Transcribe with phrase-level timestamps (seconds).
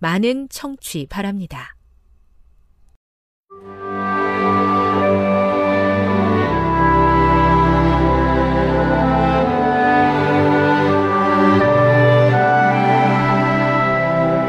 [0.00, 1.76] 많은 청취 바랍니다.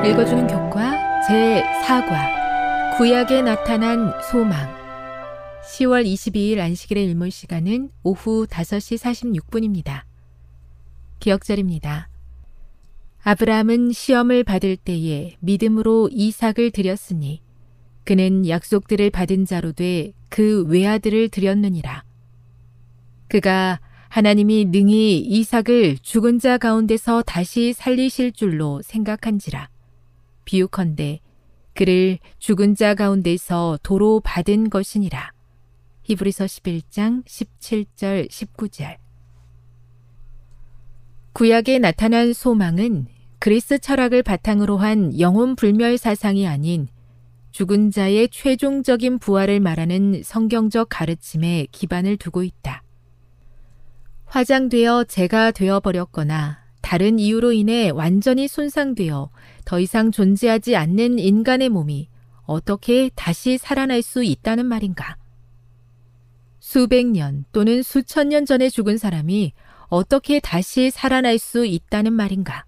[0.05, 4.81] 읽어주는 교과 제4과 구약에 나타난 소망
[5.63, 10.03] 10월 22일 안식일의 일몰 시간은 오후 5시 46분입니다.
[11.19, 12.10] 기억절입니다.
[13.23, 17.41] 아브라함은 시험을 받을 때에 믿음으로 이삭을 드렸으니
[18.03, 22.05] 그는 약속들을 받은 자로 돼 그 외아들을 드렸느니라.
[23.27, 29.69] 그가 하나님이 능히 이삭을 죽은 자 가운데서 다시 살리실 줄로 생각한지라.
[30.45, 31.19] 비유컨대
[31.73, 35.31] 그를 죽은 자 가운데서 도로 받은 것이니라.
[36.03, 38.95] 히브리서 11장 17절 19절
[41.33, 43.07] 구약에 나타난 소망은
[43.39, 46.87] 그리스 철학을 바탕으로 한 영혼 불멸 사상이 아닌
[47.51, 52.83] 죽은 자의 최종적인 부활을 말하는 성경적 가르침에 기반을 두고 있다.
[54.25, 59.29] 화장되어 재가 되어버렸거나 다른 이유로 인해 완전히 손상되어
[59.65, 62.09] 더 이상 존재하지 않는 인간의 몸이
[62.43, 65.17] 어떻게 다시 살아날 수 있다는 말인가?
[66.59, 69.53] 수백 년 또는 수천 년 전에 죽은 사람이
[69.91, 72.63] 어떻게 다시 살아날 수 있다는 말인가?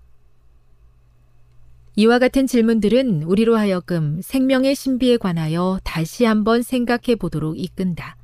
[1.95, 8.17] 이와 같은 질문들은 우리로 하여금 생명의 신비에 관하여 다시 한번 생각해 보도록 이끈다.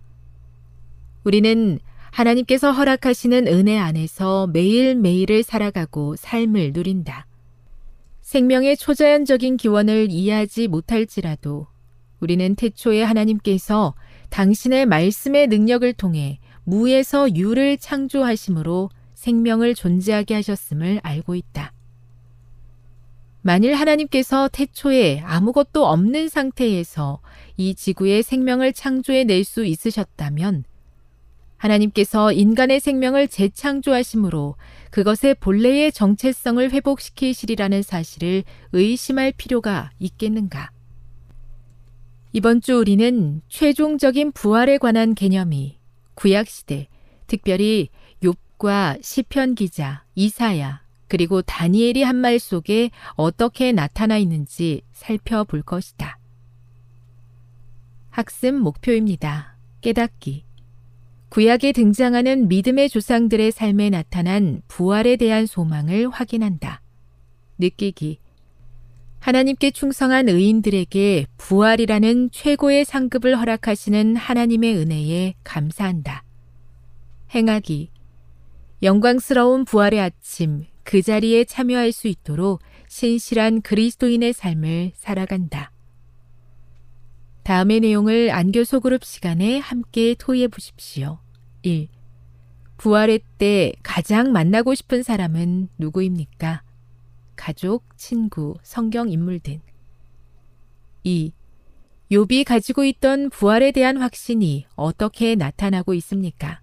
[1.24, 1.80] 우리는
[2.12, 7.26] 하나님께서 허락하시는 은혜 안에서 매일매일을 살아가고 삶을 누린다.
[8.20, 11.68] 생명의 초자연적인 기원을 이해하지 못할지라도
[12.20, 13.96] 우리는 태초에 하나님께서
[14.30, 21.74] 당신의 말씀의 능력을 통해 무에서 유를 창조하심으로 생명을 존재하게 하셨음을 알고 있다.
[23.42, 27.22] 만일 하나님께서 태초에 아무것도 없는 상태에서
[27.58, 30.64] 이 지구의 생명을 창조해 낼 수 있으셨다면
[31.58, 34.56] 하나님께서 인간의 생명을 재창조하심으로
[34.92, 38.44] 그것의 본래의 정체성을 회복시키시리라는 사실을
[38.74, 40.70] 의심할 필요가 있겠는가?
[42.32, 45.79] 이번 주 우리는 최종적인 부활에 관한 개념이
[46.20, 46.90] 구약시대,
[47.28, 47.88] 특별히
[48.22, 56.20] 욥과 시편 기자, 이사야, 그리고 다니엘이 한 말 속에 어떻게 나타나 있는지 살펴볼 것이다.
[58.10, 59.58] 학습 목표입니다.
[59.80, 60.44] 깨닫기.
[61.30, 66.82] 구약에 등장하는 믿음의 조상들의 삶에 나타난 부활에 대한 소망을 확인한다.
[67.60, 68.20] 느끼기.
[69.20, 76.24] 하나님께 충성한 의인들에게 부활이라는 최고의 상급을 허락하시는 하나님의 은혜에 감사한다.
[77.36, 77.92] 행하기.
[78.82, 85.72] 영광스러운 부활의 아침, 그 자리에 참여할 수 있도록 신실한 그리스도인의 삶을 살아간다.
[87.44, 91.20] 다음의 내용을 안교 소그룹 시간에 함께 토의해 보십시오.
[91.64, 91.88] 1.
[92.78, 96.64] 부활의 때 가장 만나고 싶은 사람은 누구입니까?
[97.40, 99.62] 가족, 친구, 성경 인물 등.
[101.04, 101.32] 2.
[102.12, 106.60] 욥이 가지고 있던 부활에 대한 확신이 어떻게 나타나고 있습니까?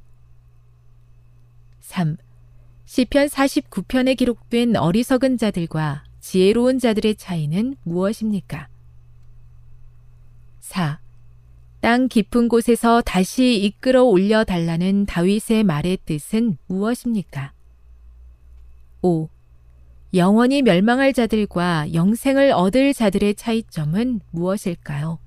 [1.80, 2.18] 3.
[2.84, 8.68] 시편 49편에 기록된 어리석은 자들과 지혜로운 자들의 차이는 무엇입니까?
[10.60, 11.00] 4.
[11.80, 17.54] 땅 깊은 곳에서 다시 이끌어 올려 달라는 다윗의 말의 뜻은 무엇입니까?
[19.00, 19.30] 5.
[20.14, 25.18] 영원히 멸망할 자들과 영생을 얻을 자들의 차이점은 무엇일까요?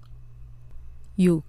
[1.19, 1.43] 6.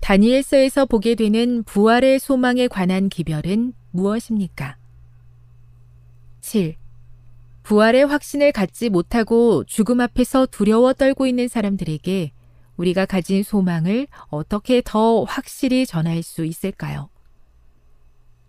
[0.00, 4.76] 다니엘서에서 보게 되는 부활의 소망에 관한 기별은 무엇입니까?
[6.40, 6.76] 7.
[7.62, 12.32] 부활의 확신을 갖지 못하고 죽음 앞에서 두려워 떨고 있는 사람들에게
[12.76, 17.10] 우리가 가진 소망을 어떻게 더 확실히 전할 수 있을까요?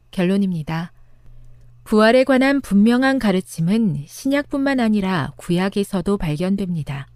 [0.10, 0.92] 결론입니다.
[1.84, 7.08] 부활에 관한 분명한 가르침은 신약뿐만 아니라 구약에서도 발견됩니다.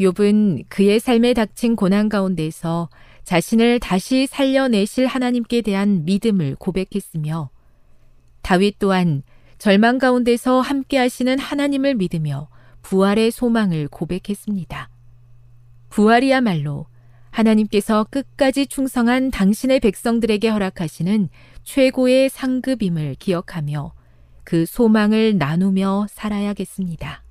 [0.00, 2.88] 욥은 그의 삶에 닥친 고난 가운데서
[3.24, 7.50] 자신을 다시 살려내실 하나님께 대한 믿음을 고백했으며
[8.42, 9.22] 다윗 또한
[9.58, 12.48] 절망 가운데서 함께 하시는 하나님을 믿으며
[12.82, 14.90] 부활의 소망을 고백했습니다.
[15.88, 16.86] 부활이야말로
[17.30, 21.28] 하나님께서 끝까지 충성한 당신의 백성들에게 허락하시는
[21.64, 23.92] 최고의 상급임을 기억하며
[24.44, 27.22] 그 소망을 나누며 살아야겠습니다.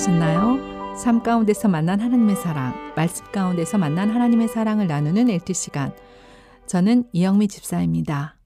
[0.00, 0.49] 만나셨나요?
[1.00, 5.96] 삶 가운데서 만난 하나님의 사랑, 말씀 가운데서 만난 하나님의 사랑을 나누는 LT 시간.
[6.66, 8.36] 저는 이영미 집사입니다.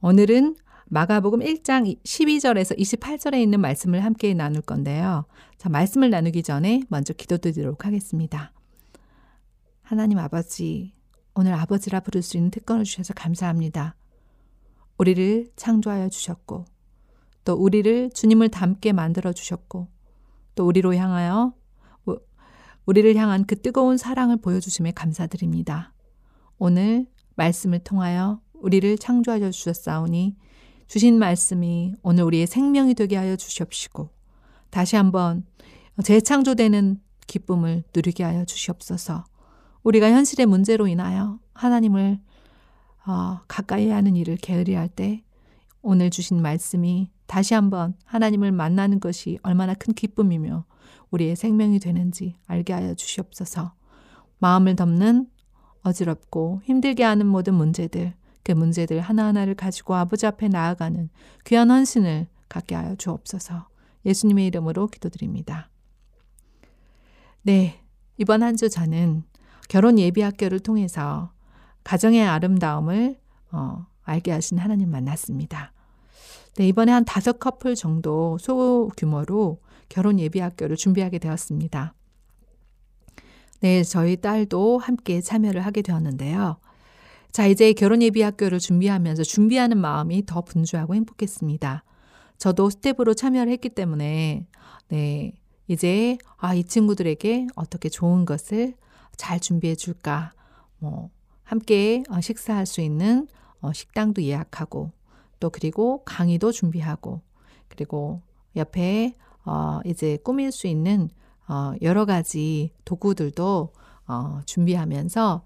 [0.00, 0.56] 오늘은
[0.86, 5.26] 마가복음 1장 12절에서 28절에 있는 말씀을 함께 나눌 건데요.
[5.56, 8.52] 자, 말씀을 나누기 전에 먼저 기도드리도록 하겠습니다.
[9.82, 10.92] 하나님 아버지,
[11.36, 13.94] 오늘 아버지라 부를 수 있는 특권을 주셔서 감사합니다.
[14.98, 16.64] 우리를 창조하여 주셨고,
[17.44, 19.93] 또 우리를 주님을 닮게 만들어 주셨고,
[20.54, 21.54] 또 우리로 향하여
[22.86, 25.92] 우리를 향한 그 뜨거운 사랑을 보여주심에 감사드립니다.
[26.58, 27.06] 오늘
[27.36, 30.36] 말씀을 통하여 우리를 창조하여 주셨사오니
[30.86, 34.10] 주신 말씀이 오늘 우리의 생명이 되게 하여 주시옵시고
[34.70, 35.44] 다시 한번
[36.02, 39.24] 재창조되는 기쁨을 누리게 하여 주시옵소서.
[39.82, 42.20] 우리가 현실의 문제로 인하여 하나님을
[43.06, 45.23] 어, 가까이 하는 일을 게으리할 때
[45.86, 50.64] 오늘 주신 말씀이 다시 한번 하나님을 만나는 것이 얼마나 큰 기쁨이며
[51.10, 53.74] 우리의 생명이 되는지 알게 하여 주시옵소서.
[54.38, 55.28] 마음을 덮는
[55.82, 61.10] 어지럽고 힘들게 하는 모든 문제들, 그 문제들 하나하나를 가지고 아버지 앞에 나아가는
[61.44, 63.68] 귀한 헌신을 갖게 하여 주옵소서.
[64.06, 65.68] 예수님의 이름으로 기도드립니다.
[67.42, 67.82] 네,
[68.16, 69.24] 이번 한 주 저는
[69.68, 71.32] 결혼 예비 학교를 통해서
[71.84, 73.18] 가정의 아름다움을
[73.52, 75.73] 어, 알게 하신 하나님 만났습니다.
[76.56, 79.58] 네, 이번에 한 다섯 커플 정도 소규모로
[79.88, 81.94] 결혼 예비 학교를 준비하게 되었습니다.
[83.60, 86.58] 네, 저희 딸도 함께 참여를 하게 되었는데요.
[87.32, 91.82] 자, 이제 결혼 예비 학교를 준비하면서 준비하는 마음이 더 분주하고 행복했습니다.
[92.38, 94.46] 저도 스텝으로 참여를 했기 때문에,
[94.88, 95.32] 네,
[95.66, 98.74] 이제, 아, 이 친구들에게 어떻게 좋은 것을
[99.16, 100.32] 잘 준비해 줄까,
[100.78, 101.10] 뭐,
[101.42, 103.26] 함께 어, 식사할 수 있는
[103.60, 104.92] 어, 식당도 예약하고,
[105.44, 107.20] 또 그리고 강의도 준비하고
[107.68, 108.22] 그리고
[108.56, 111.10] 옆에 어 이제 꾸밀 수 있는
[111.46, 113.72] 어 여러 가지 도구들도
[114.08, 115.44] 어 준비하면서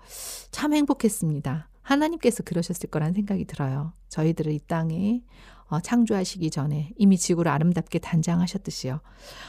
[0.53, 1.69] 참 행복했습니다.
[1.83, 3.93] 하나님께서 그러셨을 거란 생각이 들어요.
[4.09, 5.25] 저희들을 이 땅에
[5.67, 9.01] 어, 창조하시기 전에 이미 지구를 아름답게 단장하셨듯이요.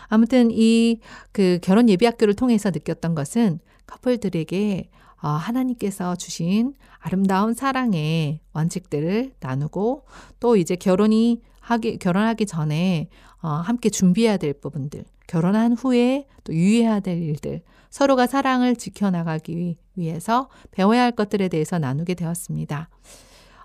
[0.08, 1.00] 아무튼 이
[1.32, 10.06] 그 결혼 예비 학교를 통해서 느꼈던 것은 커플들에게 어, 하나님께서 주신 아름다운 사랑의 원칙들을 나누고
[10.40, 13.10] 또 이제 결혼이 하기 결혼하기 전에
[13.42, 20.50] 어, 함께 준비해야 될 부분들, 결혼한 후에 또 유의해야 될 일들, 서로가 사랑을 지켜나가기 위해서
[20.72, 22.90] 배워야 할 것들에 대해서 나누게 되었습니다.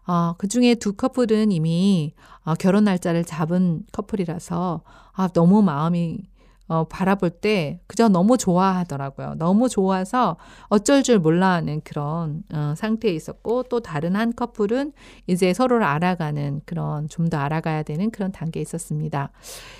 [0.06, 4.82] 어, 그 중에 두 커플은 이미 어, 결혼 날짜를 잡은 커플이라서
[5.12, 6.20] 아, 너무 마음이
[6.66, 9.34] 어, 바라볼 때 그저 너무 좋아하더라고요.
[9.36, 10.36] 너무 좋아서
[10.68, 14.92] 어쩔 줄 몰라 하는 그런 어, 상태에 있었고 또 다른 한 커플은
[15.26, 19.30] 이제 서로를 알아가는 그런 좀 더 알아가야 되는 그런 단계에 있었습니다.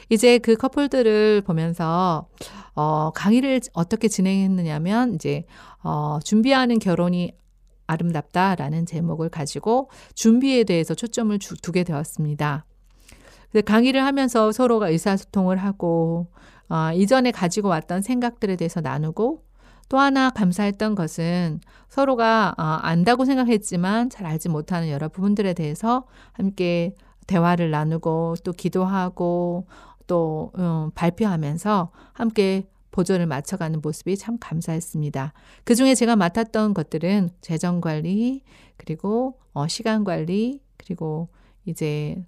[0.09, 2.27] 이제 그 커플들을 보면서
[2.75, 5.45] 어, 강의를 어떻게 진행했느냐면 이제
[5.83, 7.33] 어, 준비하는 결혼이
[7.87, 12.65] 아름답다라는 제목을 가지고 준비에 대해서 초점을 주, 두게 되었습니다.
[13.67, 16.29] 강의를 하면서 서로가 의사소통을 하고
[16.69, 19.45] 어, 이전에 가지고 왔던 생각들에 대해서 나누고
[19.89, 26.95] 또 하나 감사했던 것은 서로가 어, 안다고 생각했지만 잘 알지 못하는 여러 부분들에 대해서 함께
[27.27, 29.67] 대화를 나누고 또 기도하고
[30.07, 35.33] 또 음, 발표하면서 함께 보조를 맞춰가는 모습이 참 감사했습니다.
[35.65, 38.43] 그 중에 제가 맡았던 것들은 재정 관리,
[38.77, 41.29] 그리고 어, 시간 관리, 그리고
[41.65, 42.25] 이제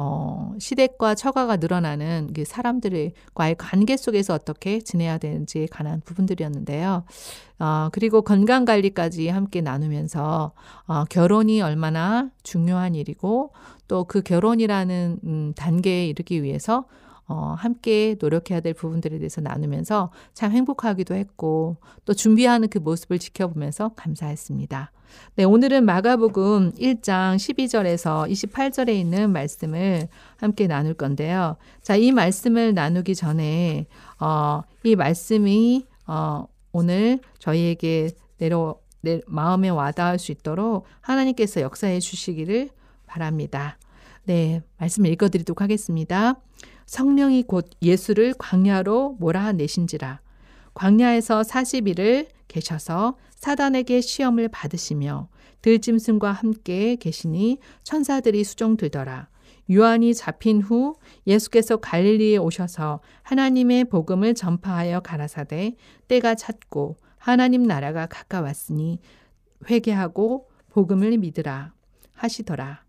[0.00, 7.02] 어, 시댁과 처가가 늘어나는 그 사람들과의 관계 속에서 어떻게 지내야 되는지에 관한 부분들이었는데요.
[7.58, 10.52] 어, 그리고 건강 관리까지 함께 나누면서
[10.86, 13.52] 어, 결혼이 얼마나 중요한 일이고
[13.88, 16.84] 또 그 결혼이라는 음, 단계에 이르기 위해서
[17.28, 23.90] 어, 함께 노력해야 될 부분들에 대해서 나누면서 참 행복하기도 했고 또 준비하는 그 모습을 지켜보면서
[23.96, 24.92] 감사했습니다.
[25.36, 30.08] 네, 오늘은 마가복음 1장 12절에서 28절에 있는 말씀을
[30.38, 31.56] 함께 나눌 건데요.
[31.82, 33.86] 자, 이 말씀을 나누기 전에
[34.18, 42.70] 어, 이 말씀이 어, 오늘 저희에게 내려 내 마음에 와닿을 수 있도록 하나님께서 역사해 주시기를
[43.06, 43.78] 바랍니다.
[44.24, 46.36] 네, 말씀을 읽어 드리도록 하겠습니다.
[46.88, 50.22] 성령이 곧 예수를 광야로 몰아내신지라.
[50.72, 55.28] 광야에서 40일을 계셔서 사단에게 시험을 받으시며
[55.60, 59.28] 들짐승과 함께 계시니 천사들이 수종들더라.
[59.70, 65.76] 요한이 잡힌 후 예수께서 갈릴리에 오셔서 하나님의 복음을 전파하여 가라사대
[66.08, 68.98] 때가 찼고 하나님 나라가 가까웠으니
[69.68, 71.74] 회개하고 복음을 믿으라
[72.14, 72.82] 하시더라.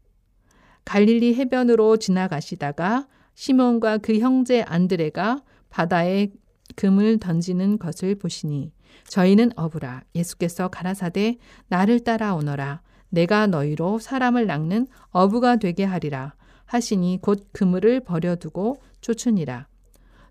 [0.86, 3.08] 갈릴리 해변으로 지나가시다가
[3.40, 6.28] 시몬과 그 형제 안드레가 바다에
[6.76, 8.74] 금을 던지는 것을 보시니
[9.08, 10.04] 저희는 어부라.
[10.14, 11.38] 예수께서 가라사대
[11.70, 12.82] 나를 따라오너라.
[13.08, 16.34] 내가 너희로 사람을 낚는 어부가 되게 하리라.
[16.66, 19.68] 하시니 곧 그물을 버려두고 쫓으니라.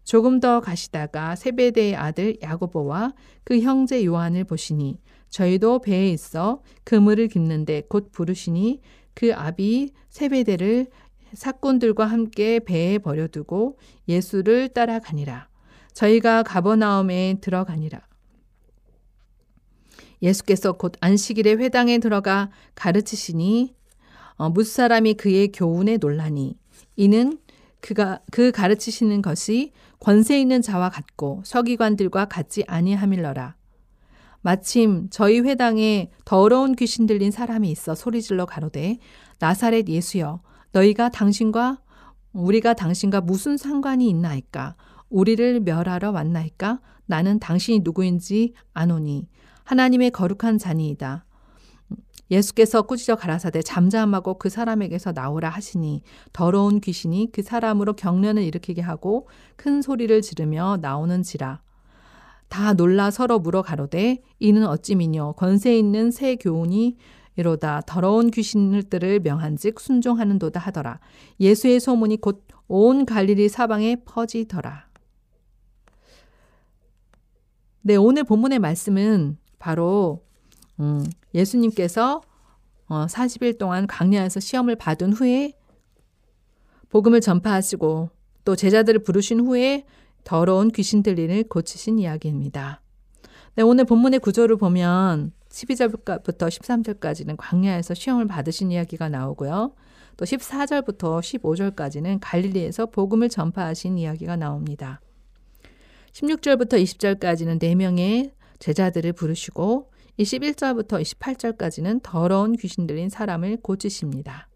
[0.04, 5.00] 조금 더 가시다가 세베대의 아들 야고보와 그 형제 요한을 보시니
[5.30, 8.82] 저희도 배에 있어 그물을 깁는데 곧 부르시니
[9.14, 10.88] 그 아비 세베대를
[11.34, 15.48] 사꾼들과 함께 배에 버려두고 예수를 따라가니라.
[15.92, 18.00] 저희가 가버나움에 들어가니라.
[20.22, 23.74] 예수께서 곧 안식일에 회당에 들어가 가르치시니
[24.36, 26.56] 어, 무사람이 그의 교훈에 놀라니
[26.96, 27.38] 이는
[27.80, 33.56] 그가 그 가르치시는 것이 권세 있는 자와 같고 서기관들과 같지 아니함일러라.
[34.40, 38.98] 마침 저희 회당에 더러운 귀신 들린 사람이 있어 소리질러 가로되
[39.40, 40.40] 나사렛 예수여
[40.72, 41.80] 너희가 당신과
[42.32, 44.76] 우리가 당신과 무슨 상관이 있나이까?
[45.10, 46.80] 우리를 멸하러 왔나이까?
[47.06, 49.28] 나는 당신이 누구인지 아노니
[49.64, 51.24] 하나님의 거룩한 자니이다.
[52.30, 56.02] 예수께서 꾸짖어 가라사대 잠잠하고 그 사람에게서 나오라 하시니
[56.34, 61.62] 더러운 귀신이 그 사람으로 경련을 일으키게 하고 큰 소리를 지르며 나오는지라.
[62.48, 66.96] 다 놀라 서로 물어 가로되 이는 어찌미뇨 권세 있는 새 교훈이
[67.38, 71.00] 이로다 더러운 귀신들을 명한즉 순종하는도다 하더라.
[71.40, 74.86] 예수의 소문이 곧 온 갈릴리 사방에 퍼지더라.
[77.80, 80.22] 네, 오늘 본문의 말씀은 바로
[80.78, 81.04] 음,
[81.34, 82.20] 예수님께서
[82.88, 85.54] 어, 40일 동안 광야에서 시험을 받은 후에
[86.90, 88.10] 복음을 전파하시고
[88.44, 89.86] 또 제자들을 부르신 후에
[90.24, 92.82] 더러운 귀신 들린을 고치신 이야기입니다.
[93.54, 99.72] 네, 오늘 본문의 구조를 보면 12절부터 13절까지는 광야에서 시험을 받으신 이야기가 나오고요.
[100.16, 105.00] 또 14절부터 15절까지는 갈릴리에서 복음을 전파하신 이야기가 나옵니다.
[106.12, 114.48] 16절부터 20절까지는 4명의 제자들을 부르시고 21절부터 28절까지는 더러운 귀신 들린 사람을 고치십니다.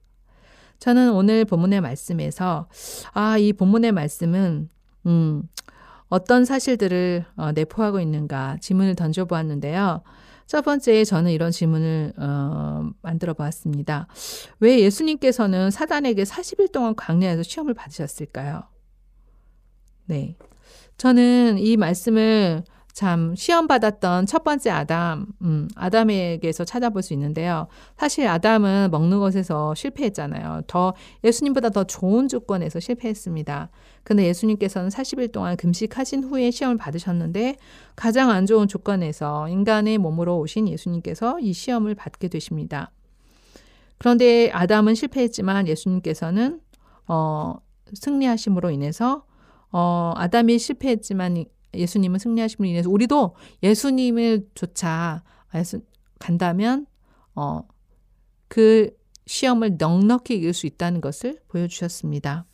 [0.80, 2.68] 저는 오늘 본문의 말씀에서
[3.12, 4.68] 아, 이 본문의 말씀은
[5.06, 5.42] 음,
[6.08, 10.02] 어떤 사실들을 어, 내포하고 있는가 질문을 던져 보았는데요.
[10.46, 14.08] 첫 번째 저는 이런 질문을 어, 만들어 보았습니다.
[14.60, 18.62] 왜 예수님께서는 사단에게 40일 동안 광야에서 시험을 받으셨을까요?
[20.06, 20.36] 네.
[20.98, 27.66] 저는 이 말씀을 참 시험 받았던 첫 번째 아담, 음, 아담에게서 찾아볼 수 있는데요.
[27.96, 30.62] 사실 아담은 먹는 것에서 실패했잖아요.
[30.66, 30.92] 더
[31.24, 33.70] 예수님보다 더 좋은 조건에서 실패했습니다.
[34.04, 37.56] 근데 예수님께서는 40일 동안 금식하신 후에 시험을 받으셨는데
[37.96, 42.90] 가장 안 좋은 조건에서 인간의 몸으로 오신 예수님께서 이 시험을 받게 되십니다.
[43.96, 46.60] 그런데 아담은 실패했지만 예수님께서는
[47.06, 47.54] 어,
[47.94, 49.24] 승리하심으로 인해서
[49.70, 51.44] 어, 아담이 실패했지만
[51.74, 55.22] 예수님은 승리하심으로 인해서 우리도 예수님을 조차
[56.18, 56.86] 간다면
[57.34, 57.66] 어,
[58.48, 58.90] 그
[59.26, 62.46] 시험을 넉넉히 이길 수 있다는 것을 보여주셨습니다.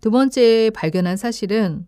[0.00, 1.86] 두 번째 발견한 사실은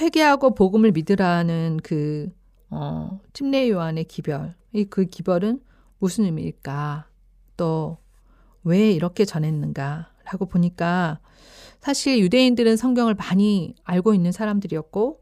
[0.00, 2.30] 회개하고 복음을 믿으라는 그
[2.70, 4.54] 어, 침례 요한의 기별.
[4.90, 5.60] 그 기별은
[5.98, 7.08] 무슨 의미일까?
[7.56, 8.04] 또
[8.64, 10.10] 왜 이렇게 전했는가?
[10.24, 11.20] 라고 보니까
[11.84, 15.20] 사실 유대인들은 성경을 많이 알고 있는 사람들이었고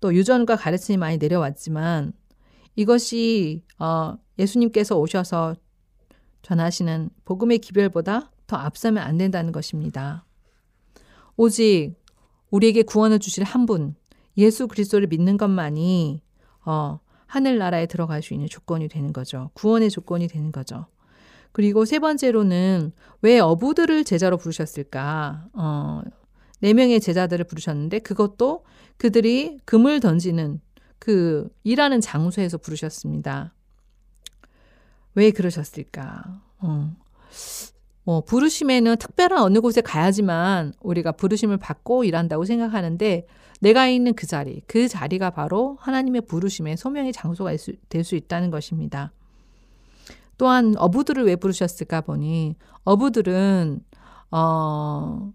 [0.00, 2.12] 또 유전과 가르침이 많이 내려왔지만
[2.74, 5.54] 이것이 어, 예수님께서 오셔서
[6.42, 10.26] 전하시는 복음의 기별보다 더 앞서면 안 된다는 것입니다.
[11.36, 11.94] 오직
[12.50, 13.94] 우리에게 구원을 주실 한 분,
[14.36, 16.22] 예수 그리스도를 믿는 것만이
[16.66, 19.52] 어, 하늘나라에 들어갈 수 있는 조건이 되는 거죠.
[19.54, 20.86] 구원의 조건이 되는 거죠.
[21.54, 22.90] 그리고 세 번째로는
[23.22, 25.46] 왜 어부들을 제자로 부르셨을까?
[25.52, 26.02] 어,
[26.60, 28.64] 네 명의 제자들을 부르셨는데 그것도
[28.96, 30.60] 그들이 금을 던지는
[30.98, 33.54] 그 일하는 장소에서 부르셨습니다.
[35.14, 36.42] 왜 그러셨을까?
[36.58, 36.96] 어.
[38.02, 43.28] 뭐 부르심에는 특별한 어느 곳에 가야지만 우리가 부르심을 받고 일한다고 생각하는데
[43.60, 47.52] 내가 있는 그 자리, 그 자리가 바로 하나님의 부르심의 소명의 장소가
[47.88, 49.12] 될 수 있다는 것입니다.
[50.38, 53.80] 또한 어부들을 왜 부르셨을까 보니 어부들은
[54.30, 55.32] 어,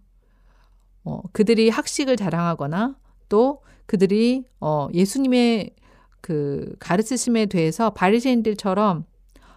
[1.04, 2.96] 어 그들이 학식을 자랑하거나
[3.30, 5.76] 또 그들이 어 예수님의
[6.22, 9.06] 그 가르치심에 대해서 바리새인들처럼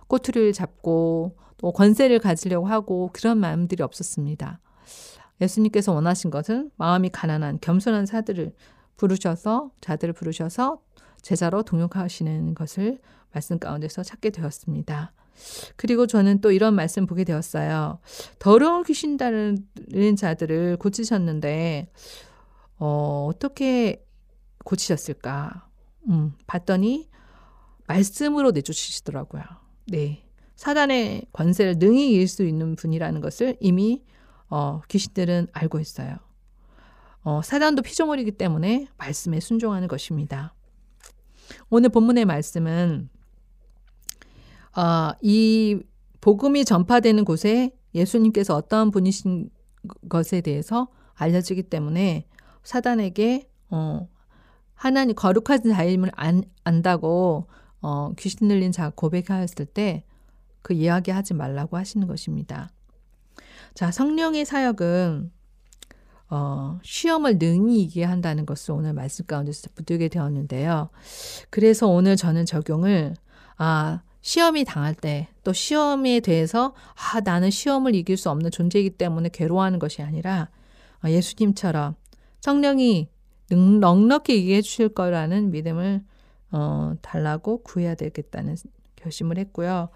[0.06, 4.60] 꼬투리를 잡고 또 권세를 가지려고 하고 그런 마음들이 없었습니다.
[5.40, 8.52] 예수님께서 원하신 것은 마음이 가난한 겸손한 사들을
[8.96, 10.80] 부르셔서 자들을 부르셔서
[11.22, 13.00] 제자로 동역하시는 것을
[13.32, 15.12] 말씀 가운데서 찾게 되었습니다.
[15.76, 17.98] 그리고 저는 또 이런 말씀 보게 되었어요.
[18.38, 21.90] 더러운 귀신 달린 자들을 고치셨는데,
[22.78, 24.04] 어, 어떻게
[24.64, 25.68] 고치셨을까?
[26.08, 27.08] 음, 봤더니,
[27.86, 29.42] 말씀으로 내쫓으시더라고요.
[29.86, 30.24] 네.
[30.56, 34.02] 사단의 관세를 능히 이길 수 있는 분이라는 것을 이미,
[34.48, 36.16] 어, 귀신들은 알고 있어요.
[37.24, 40.54] 어, 사단도 피조물이기 때문에 말씀에 순종하는 것입니다.
[41.70, 43.08] 오늘 본문의 말씀은
[44.76, 45.80] 어, 이
[46.20, 49.50] 복음이 전파되는 곳에 예수님께서 어떠한 분이신
[50.08, 52.26] 것에 대해서 알려지기 때문에
[52.62, 54.08] 사단에게 어,
[54.74, 57.48] 하나님 거룩한 자임을 안, 안다고
[57.80, 60.04] 어, 귀신 들린 자 고백하였을 때
[60.62, 62.70] 그 이야기하지 말라고 하시는 것입니다.
[63.74, 65.30] 자, 성령의 사역은
[66.30, 70.88] 어, 시험을 능히 이기게 한다는 것을 오늘 말씀 가운데서 붙들게 되었는데요.
[71.50, 73.14] 그래서 오늘 저는 적용을
[73.58, 79.28] 아, 시험이 당할 때 또 시험에 대해서 아, 나는 시험을 이길 수 없는 존재이기 때문에
[79.32, 80.48] 괴로워하는 것이 아니라
[81.04, 81.96] 어, 예수님처럼
[82.40, 83.08] 성령이
[83.50, 86.02] 넉넉히 이기게 해주실 거라는 믿음을
[86.52, 88.56] 어, 달라고 구해야 되겠다는
[88.96, 89.88] 결심을 했고요.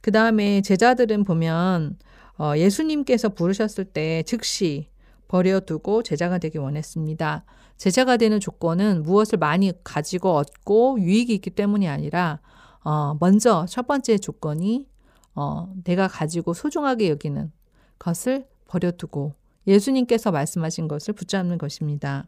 [0.00, 1.98] 그 다음에 제자들은 보면
[2.38, 4.88] 어, 예수님께서 부르셨을 때 즉시
[5.28, 7.44] 버려두고 제자가 되기 원했습니다.
[7.76, 12.40] 제자가 되는 조건은 무엇을 많이 가지고 얻고 유익이 있기 때문이 아니라
[12.84, 14.86] 어, 먼저 첫 번째 조건이
[15.34, 17.52] 어, 내가 가지고 소중하게 여기는
[17.98, 19.34] 것을 버려두고
[19.66, 22.26] 예수님께서 말씀하신 것을 붙잡는 것입니다.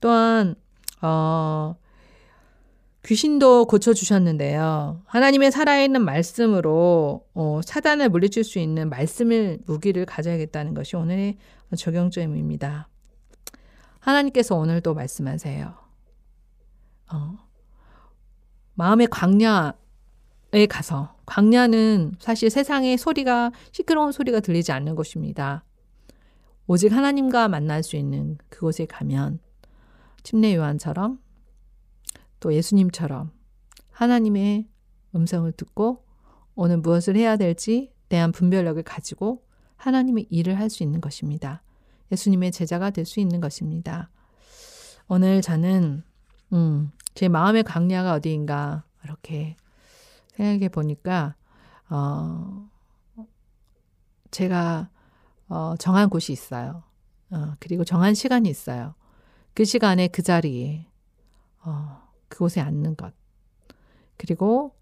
[0.00, 0.54] 또한
[1.00, 1.76] 어,
[3.04, 5.02] 귀신도 고쳐주셨는데요.
[5.06, 11.38] 하나님의 살아있는 말씀으로 어, 사단을 물리칠 수 있는 말씀을 무기를 가져야겠다는 것이 오늘의
[11.76, 12.88] 적용점입니다.
[14.00, 15.74] 하나님께서 오늘도 말씀하세요.
[17.12, 17.47] 어,
[18.78, 25.64] 마음의 광야에 가서 광야는 사실 세상에 소리가 시끄러운 소리가 들리지 않는 곳입니다.
[26.68, 29.40] 오직 하나님과 만날 수 있는 그곳에 가면
[30.22, 31.18] 침례 요한처럼
[32.38, 33.32] 또 예수님처럼
[33.90, 34.68] 하나님의
[35.16, 36.04] 음성을 듣고
[36.54, 39.42] 오늘 무엇을 해야 될지 대한 분별력을 가지고
[39.74, 41.62] 하나님의 일을 할 수 있는 것입니다.
[42.12, 44.08] 예수님의 제자가 될 수 있는 것입니다.
[45.08, 46.04] 오늘 저는
[46.52, 49.56] 음, 제 마음의 강야가 어디인가 이렇게
[50.34, 51.34] 생각해 보니까
[51.90, 52.70] 어,
[54.30, 54.88] 제가
[55.48, 56.84] 어, 정한 곳이 있어요.
[57.32, 58.94] 어, 그리고 정한 시간이 있어요.
[59.52, 60.86] 그 시간에 그 자리에
[61.64, 63.12] 어, 그곳에 앉는 것.
[64.16, 64.76] 그리고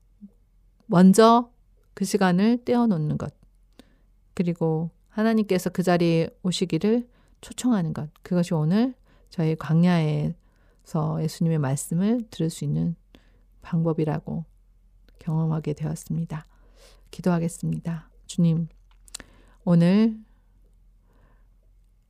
[0.84, 1.50] 먼저
[1.94, 3.32] 그 시간을 떼어놓는 것.
[4.34, 7.08] 그리고 하나님께서 그 자리에 오시기를
[7.40, 8.10] 초청하는 것.
[8.22, 8.94] 그것이 오늘
[9.30, 10.34] 저희 광야에
[10.86, 12.94] 서 예수님의 말씀을 들을 수 있는
[13.60, 14.44] 방법이라고
[15.18, 16.46] 경험하게 되었습니다.
[17.10, 18.08] 기도하겠습니다.
[18.26, 18.68] 주님,
[19.64, 20.16] 오늘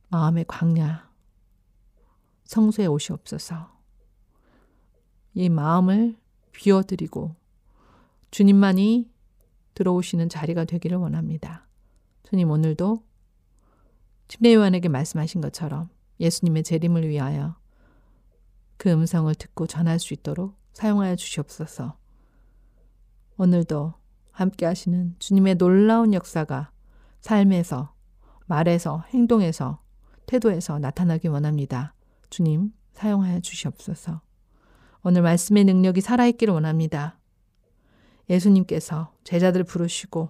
[0.09, 1.09] 마음의 광야,
[2.45, 3.75] 성소에 오시옵소서.
[5.33, 6.15] 이 마음을
[6.51, 7.35] 비워드리고
[8.29, 9.09] 주님만이
[9.73, 11.67] 들어오시는 자리가 되기를 원합니다.
[12.29, 13.03] 주님 오늘도
[14.27, 17.55] 침례 요한에게 말씀하신 것처럼 예수님의 재림을 위하여
[18.77, 21.97] 그 음성을 듣고 전할 수 있도록 사용하여 주시옵소서.
[23.37, 23.93] 오늘도
[24.31, 26.71] 함께 하시는 주님의 놀라운 역사가
[27.21, 27.93] 삶에서,
[28.45, 29.81] 말에서, 행동에서,
[30.27, 31.93] 태도에서 나타나기 원합니다.
[32.29, 34.21] 주님, 사용하여 주시옵소서.
[35.03, 37.17] 오늘 말씀의 능력이 살아있기를 원합니다.
[38.29, 40.29] 예수님께서 제자들 부르시고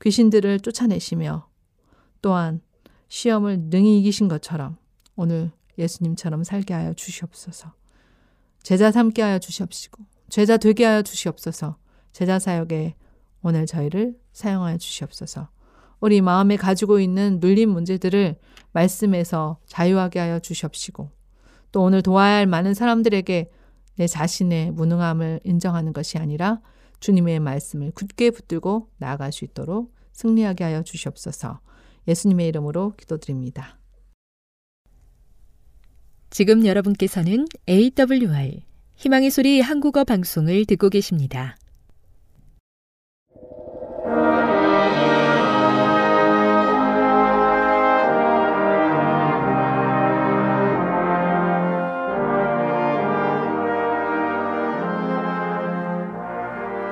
[0.00, 1.48] 귀신들을 쫓아내시며
[2.20, 2.60] 또한
[3.08, 4.76] 시험을 능히 이기신 것처럼
[5.16, 7.72] 오늘 예수님처럼 살게 하여 주시옵소서.
[8.62, 11.76] 제자 삼게 하여 주시옵시고 제자 되게 하여 주시옵소서.
[12.12, 12.94] 제자 사역에
[13.42, 15.48] 오늘 저희를 사용하여 주시옵소서.
[16.00, 18.36] 우리 마음에 가지고 있는 눌린 문제들을
[18.72, 21.10] 말씀에서 자유하게 하여 주시옵시고
[21.70, 23.50] 또 오늘 도와야 할 많은 사람들에게
[23.96, 26.60] 내 자신의 무능함을 인정하는 것이 아니라
[27.00, 31.60] 주님의 말씀을 굳게 붙들고 나아갈 수 있도록 승리하게 하여 주시옵소서.
[32.08, 33.78] 예수님의 이름으로 기도드립니다.
[36.32, 38.62] 지금 여러분께서는 AWR
[38.94, 41.56] 희망의 소리 한국어 방송을 듣고 계십니다.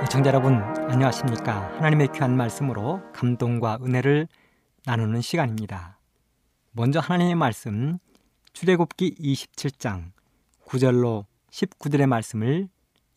[0.04, 0.56] 시청자 여러분
[0.90, 4.28] 안녕하십니까 하나님의 귀한 말씀으로 감동과 은혜를
[4.84, 5.98] 나누는 시간입니다
[6.72, 7.98] 먼저 하나님의 말씀
[8.52, 10.12] 출애굽기 27장
[10.66, 12.68] 9절로 19절의 말씀을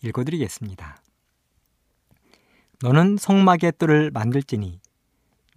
[0.02, 1.02] 읽어드리겠습니다.
[2.82, 4.80] 너는 성막의 뜰을 만들지니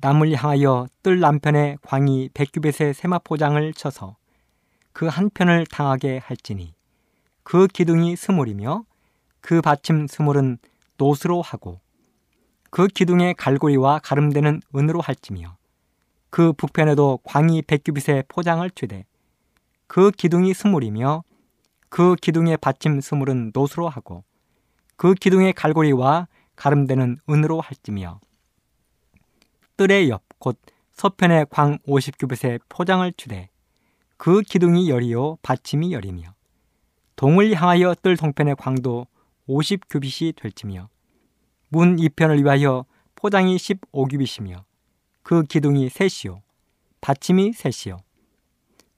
[0.00, 4.16] 남을 향하여 뜰 남편의 광이 백규벳의 세마포장을 쳐서
[4.92, 6.74] 그 한편을 당하게 할지니
[7.42, 8.84] 그 기둥이 스물이며
[9.40, 10.58] 그 받침 스물은
[10.96, 11.80] 노스로 하고
[12.70, 15.56] 그 기둥의 갈고리와 가름되는 은으로 할지며
[16.30, 19.04] 그 북편에도 광이 백규빗의 포장을 취대
[19.87, 21.25] 그 기둥이 스물이며
[21.88, 24.25] 그 기둥의 받침 스물은 노스로 하고
[24.96, 28.20] 그 기둥의 갈고리와 가름되는 은으로 할지며
[29.77, 30.59] 뜰의 옆 곧
[30.92, 33.51] 서편의 광 50규빗의 포장을 취대
[34.16, 36.35] 그 기둥이 열이요 받침이 열이며
[37.16, 39.07] 동을 향하여 뜰 동편의 광도
[39.49, 40.88] 50규빗이 될지며
[41.68, 44.64] 문 이편을 위하여 포장이 15규빗이며
[45.22, 46.42] 그 기둥이 셋이요
[47.01, 47.99] 받침이 셋이요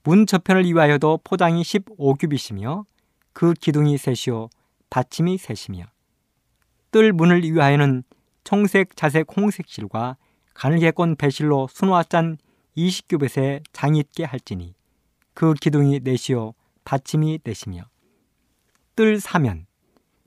[0.09, 2.87] 문 저편을 위하여도 포장이 15규빗이며
[3.35, 4.49] 그 기둥이 셋이요
[4.89, 5.85] 받침이 셋이며.
[6.91, 8.05] 뜰 문을 위하여는
[8.43, 10.17] 청색, 자색, 홍색 실과
[10.55, 12.39] 가늘게 꼰 배실로 순화짠
[12.75, 14.75] 20규빗의 장이 있게 할지니
[15.35, 17.83] 그 기둥이 넷이요 받침이 넷이며.
[18.97, 19.67] 뜰 사면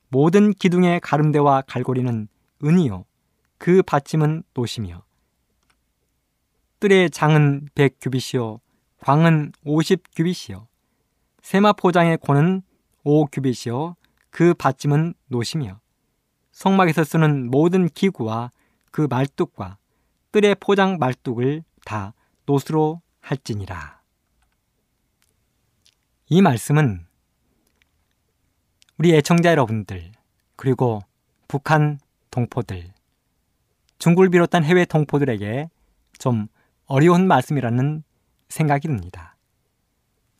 [0.10, 2.28] 모든 기둥의 가름대와 갈고리는
[2.64, 3.06] 은이요
[3.58, 5.02] 그 받침은 노시며.
[6.80, 8.60] 뜰의 장은 100규빗이요
[9.02, 10.68] 광은 50규빗이요.
[11.42, 12.62] 세마포장의 고는
[13.04, 13.96] 5규빗이요.
[14.30, 15.80] 그 받침은 노시며
[16.52, 18.52] 성막에서 쓰는 모든 기구와
[18.92, 19.78] 그 말뚝과
[20.32, 22.14] 뜰의 포장 말뚝을 다
[22.46, 24.02] 노스로 할지니라.
[26.30, 27.06] 이 말씀은
[29.00, 30.12] 우리 애청자 여러분들,
[30.56, 31.02] 그리고
[31.48, 32.94] 북한 동포들,
[33.98, 35.70] 중국을 비롯한 해외 동포들에게
[36.20, 36.48] 좀
[36.86, 38.04] 어려운 말씀이라는
[38.52, 39.36] 생각이 듭니다.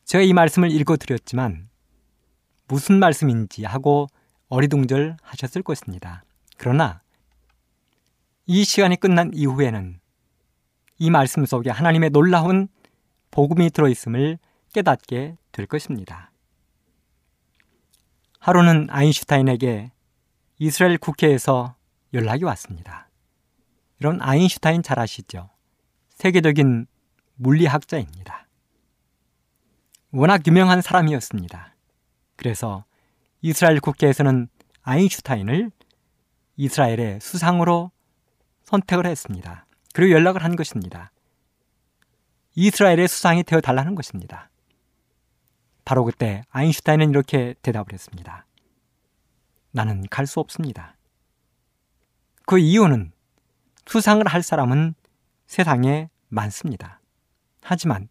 [0.04, 1.68] 제가 이 말씀을 읽어드렸지만
[2.68, 4.06] 무슨 말씀인지 하고
[4.48, 6.24] 어리둥절 하셨을 것입니다.
[6.56, 7.02] 그러나
[8.46, 9.98] 이 시간이 끝난 이후에는
[10.98, 12.68] 이 말씀 속에 하나님의 놀라운
[13.30, 14.38] 복음이 들어있음을
[14.72, 16.30] 깨닫게 될 것입니다.
[18.38, 19.92] 하루는 아인슈타인에게
[20.58, 21.76] 이스라엘 국회에서
[22.12, 23.08] 연락이 왔습니다.
[24.00, 25.50] 이런 아인슈타인 잘 아시죠?
[26.10, 26.86] 세계적인
[27.36, 28.46] 물리학자입니다.
[30.10, 31.74] 워낙 유명한 사람이었습니다.
[32.36, 32.84] 그래서
[33.40, 34.48] 이스라엘 국회에서는
[34.82, 35.70] 아인슈타인을
[36.56, 37.90] 이스라엘의 수상으로
[38.64, 39.66] 선택을 했습니다.
[39.94, 41.12] 그리고 연락을 한 것입니다.
[42.54, 44.50] 이스라엘의 수상이 되어 달라는 것입니다.
[45.84, 48.46] 바로 그때 아인슈타인은 이렇게 대답을 했습니다.
[49.72, 50.96] 나는 갈 수 없습니다.
[52.46, 53.12] 그 이유는
[53.86, 54.94] 수상을 할 사람은
[55.46, 57.01] 세상에 많습니다.
[57.62, 58.08] 하지만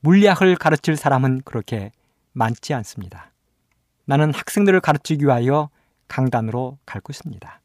[0.00, 1.90] 물리학을 가르칠 사람은 그렇게
[2.32, 3.32] 많지 않습니다.
[4.04, 5.70] 나는 학생들을 가르치기 위하여
[6.06, 7.60] 강단으로 갈 것입니다.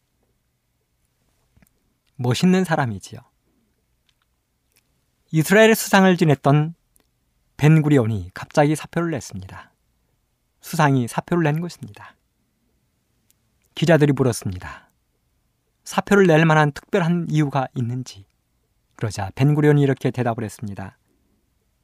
[2.16, 3.20] 멋있는 사람이지요.
[5.32, 6.76] 이스라엘의 수상을 지냈던
[7.58, 9.72] 벤구리온이 갑자기 사표를 냈습니다.
[10.62, 12.16] 수상이 사표를 낸 것입니다.
[13.76, 14.90] 기자들이 물었습니다.
[15.84, 18.26] 사표를 낼 만한 특별한 이유가 있는지.
[18.96, 20.98] 그러자 벤구리온이 이렇게 대답을 했습니다.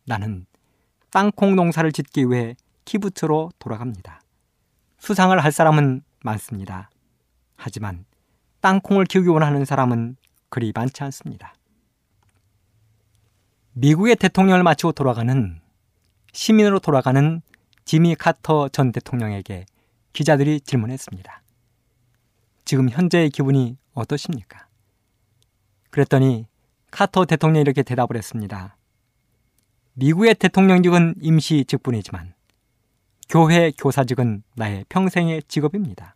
[0.06, 0.46] 나는
[1.12, 4.22] 땅콩 농사를 짓기 위해 키부츠로 돌아갑니다.
[5.00, 6.90] 수상을 할 사람은 많습니다.
[7.56, 8.06] 하지만
[8.62, 10.18] 땅콩을 키우기 원하는 사람은
[10.50, 11.54] 그리 많지 않습니다.
[13.74, 15.62] 미국의 대통령을 마치고 돌아가는
[16.34, 17.42] 시민으로 돌아가는
[17.86, 19.66] 지미 카터 전 대통령에게
[20.14, 21.42] 기자들이 질문했습니다.
[22.66, 24.68] 지금 현재의 기분이 어떠십니까?
[25.90, 26.46] 그랬더니
[26.92, 28.76] 카터 대통령이 이렇게 대답을 했습니다.
[29.94, 32.34] 미국의 대통령직은 임시 직분이지만
[33.28, 36.16] 교회 교사직은 나의 평생의 직업입니다.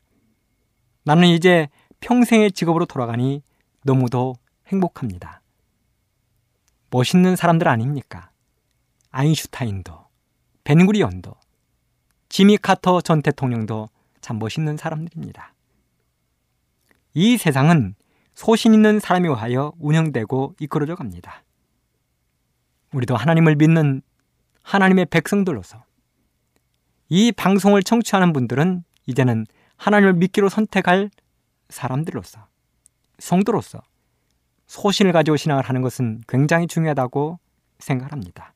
[1.03, 1.67] 나는 이제
[1.99, 3.43] 평생의 직업으로 돌아가니
[3.83, 4.35] 너무도
[4.67, 5.41] 행복합니다.
[6.89, 8.31] 멋있는 사람들 아닙니까?
[9.11, 10.05] 아인슈타인도,
[10.63, 11.35] 벤구리온도,
[12.29, 13.89] 지미 카터 전 대통령도
[14.21, 15.53] 참 멋있는 사람들입니다.
[17.13, 17.95] 이 세상은
[18.35, 21.43] 소신 있는 사람에 의하여 운영되고 이끌어져 갑니다.
[22.93, 24.01] 우리도 하나님을 믿는
[24.61, 25.83] 하나님의 백성들로서
[27.09, 29.45] 이 방송을 청취하는 분들은 이제는
[29.77, 31.09] 하나님을 믿기로 선택할
[31.69, 32.47] 사람들로서
[33.19, 33.81] 성도로서
[34.67, 37.39] 소신을 가지고 신앙을 하는 것은 굉장히 중요하다고
[37.79, 38.53] 생각합니다.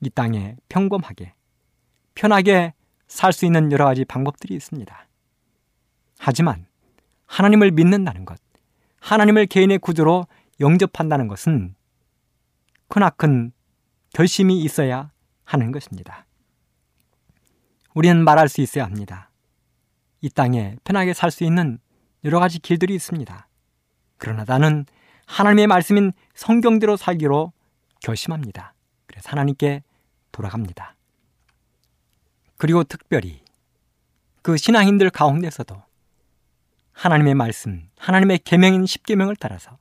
[0.00, 1.34] 이 땅에 평범하게
[2.14, 2.74] 편하게
[3.06, 5.08] 살 수 있는 여러 가지 방법들이 있습니다.
[6.18, 6.66] 하지만
[7.26, 8.38] 하나님을 믿는다는 것,
[9.00, 10.26] 하나님을 개인의 구조로
[10.60, 11.74] 영접한다는 것은
[12.88, 13.52] 크나큰
[14.12, 15.10] 결심이 있어야
[15.44, 16.26] 하는 것입니다.
[17.94, 19.30] 우리는 말할 수 있어야 합니다.
[20.20, 21.78] 이 땅에 편하게 살 수 있는
[22.24, 23.48] 여러 가지 길들이 있습니다.
[24.16, 24.84] 그러나 나는
[25.26, 27.52] 하나님의 말씀인 성경대로 살기로
[28.00, 28.74] 결심합니다.
[29.06, 29.82] 그래서 하나님께
[30.32, 30.96] 돌아갑니다.
[32.56, 33.42] 그리고 특별히
[34.42, 35.80] 그 신앙인들 가운데서도
[36.98, 39.78] 하나님의 말씀, 하나님의 계명인 십계명을 따라서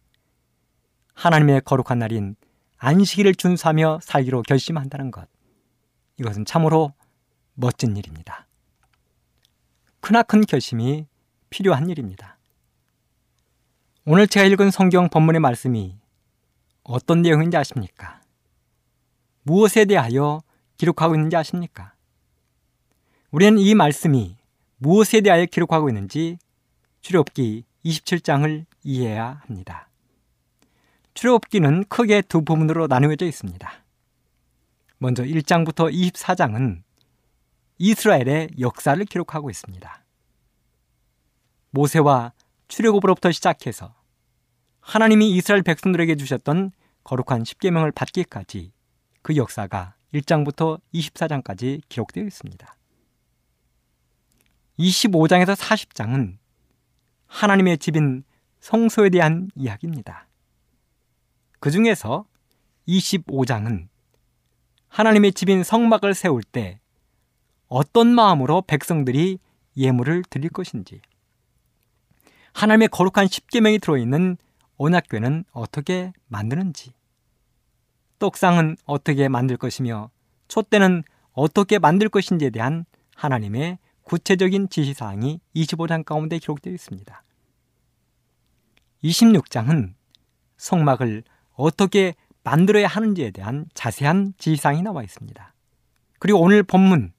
[1.16, 2.36] 하나님의 거룩한 날인
[2.78, 5.28] 안식일을 준수하며 살기로 결심한다는 것.
[6.20, 6.94] 이것은 참으로
[7.56, 8.46] 멋진 일입니다.
[10.02, 11.08] 크나큰 결심이
[11.50, 12.38] 필요한 일입니다.
[14.06, 15.98] 오늘 제가 읽은 성경 본문의 말씀이
[16.84, 18.22] 어떤 내용인지 아십니까?
[19.42, 20.44] 무엇에 대하여
[20.78, 21.96] 기록하고 있는지 아십니까?
[23.32, 24.38] 우리는 이 말씀이
[24.78, 26.38] 무엇에 대하여 기록하고 있는지
[27.02, 29.90] 출애굽기 27장을 이해해야 합니다.
[31.14, 33.72] 출애굽기는 크게 두 부분으로 나누어져 있습니다.
[35.00, 36.84] 먼저 1장부터 24장은
[37.80, 40.06] 이스라엘의 역사를 기록하고 있습니다.
[41.72, 42.34] 모세와
[42.68, 43.96] 출애굽으로부터 시작해서
[44.82, 46.72] 하나님이 이스라엘 백성들에게 주셨던
[47.04, 48.72] 거룩한 십계명을 받기까지
[49.22, 52.76] 그 역사가 1장부터 24장까지 기록되어 있습니다.
[54.80, 56.38] 25장에서 40장은
[57.28, 58.24] 하나님의 집인
[58.60, 60.28] 성소에 대한 이야기입니다.
[61.60, 62.26] 그 중에서
[62.88, 63.88] 25장은
[64.88, 66.80] 하나님의 집인 성막을 세울 때
[67.68, 69.40] 어떤 마음으로 백성들이
[69.76, 71.02] 예물을 드릴 것인지,
[72.54, 74.38] 하나님의 거룩한 십계명이 들어있는
[74.78, 76.94] 언약궤는 어떻게 만드는지,
[78.20, 80.10] 떡상은 어떻게 만들 것이며
[80.48, 82.86] 촛대는 어떻게 만들 것인지에 대한
[83.16, 87.24] 하나님의 구체적인 지시사항이 25장 가운데 기록되어 있습니다.
[89.04, 89.96] 26장은
[90.56, 95.54] 성막을 어떻게 만들어야 하는지에 대한 자세한 지시사항이 나와 있습니다.
[96.20, 97.12] 그리고 오늘 본문,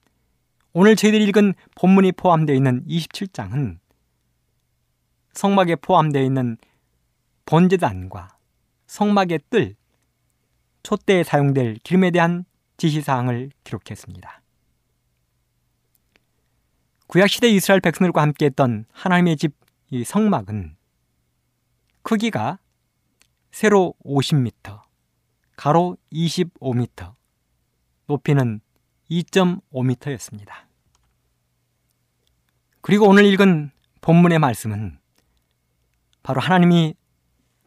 [0.73, 3.77] 오늘 저희들이 읽은 본문이 포함되어 있는 27장은
[5.33, 6.57] 성막에 포함되어 있는
[7.45, 8.35] 번제단과
[8.87, 9.75] 성막의 뜰,
[10.81, 12.45] 촛대에 사용될 기름에 대한
[12.77, 14.41] 지시사항을 기록했습니다.
[17.09, 19.59] 구약시대 이스라엘 백성들과 함께했던 하나님의 집
[19.91, 20.75] 이 성막은
[22.03, 22.59] 크기가
[23.51, 24.81] 세로 50m,
[25.55, 27.15] 가로 25m,
[28.05, 28.61] 높이는
[29.09, 30.51] 2.5m였습니다.
[32.81, 34.99] 그리고 오늘 읽은 본문의 말씀은
[36.21, 36.93] 바로 하나님이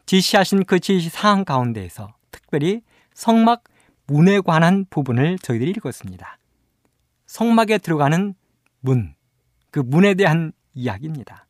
[0.07, 2.83] 지시하신 그 지시 사항 가운데에서 특별히
[3.15, 3.65] 성막
[4.07, 6.39] 문에 관한 부분을 저희들이 읽었습니다.
[7.27, 8.35] 성막에 들어가는
[8.81, 9.15] 문,
[9.73, 11.47] 그 문에 대한 이야기입니다.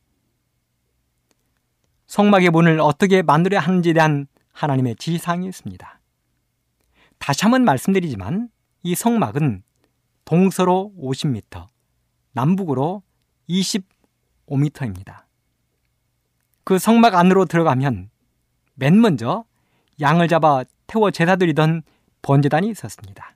[2.07, 6.01] 성막의 문을 어떻게 만들어야 하는지에 대한 하나님의 지시사항이 있습니다.
[7.19, 8.49] 다시 한번 말씀드리지만
[8.85, 9.65] 이 성막은
[10.25, 11.69] 동서로 50m,
[12.33, 13.03] 남북으로
[13.49, 15.25] 25m입니다.
[16.65, 18.09] 그 성막 안으로 들어가면
[18.75, 19.45] 맨 먼저
[20.01, 21.83] 양을 잡아 태워 제사 드리던
[22.23, 23.35] 번제단이 있었습니다.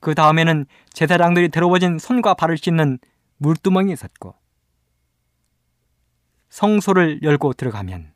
[0.00, 2.98] 그 다음에는 제사장들이 더러워진 손과 발을 씻는
[3.38, 4.34] 물두멍이 있었고
[6.48, 8.12] 성소를 열고 들어가면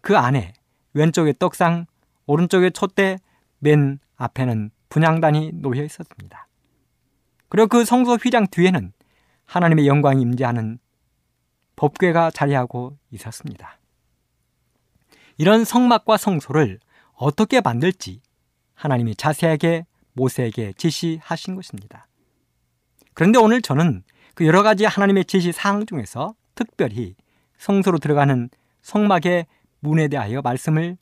[0.00, 0.54] 그 안에
[0.94, 1.86] 왼쪽에 떡상,
[2.26, 3.18] 오른쪽에 촛대,
[3.58, 6.48] 맨 앞에는 분향단이 놓여 있었습니다.
[7.48, 8.92] 그리고 그 성소 휘장 뒤에는
[9.44, 10.78] 하나님의 영광이 임재하는
[11.76, 13.78] 법궤가 자리하고 있었습니다.
[15.38, 16.80] 이런 성막과 성소를
[17.12, 18.22] 어떻게 만들지
[18.74, 22.06] 하나님이 자세하게 모세에게 지시하신 것입니다.
[23.14, 24.02] 그런데 오늘 저는
[24.36, 27.14] 그 여러 가지 하나님의 지시 사항 중에서 특별히
[27.56, 28.50] 성소로 들어가는
[28.82, 29.46] 성막의
[29.80, 30.98] 문에 대하여 말씀을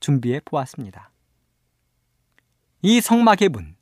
[0.00, 1.10] 준비해 보았습니다.
[2.80, 3.76] 이 성막의 문,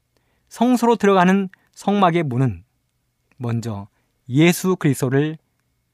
[0.49, 2.65] 성소로 들어가는 성막의 문은
[3.37, 3.87] 먼저
[4.29, 5.39] 예수 그리스도를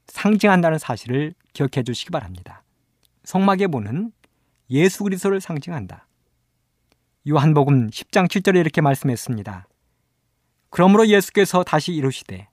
[0.07, 2.63] 상징한다는 사실을 기억해 주시기 바랍니다.
[3.23, 4.13] 성막의 문은
[4.71, 6.07] 예수 그리스도를 상징한다.
[7.29, 9.67] 요한복음 10장 7절에 이렇게 말씀했습니다.
[10.71, 12.47] 그러므로 예수께서 다시 이르시되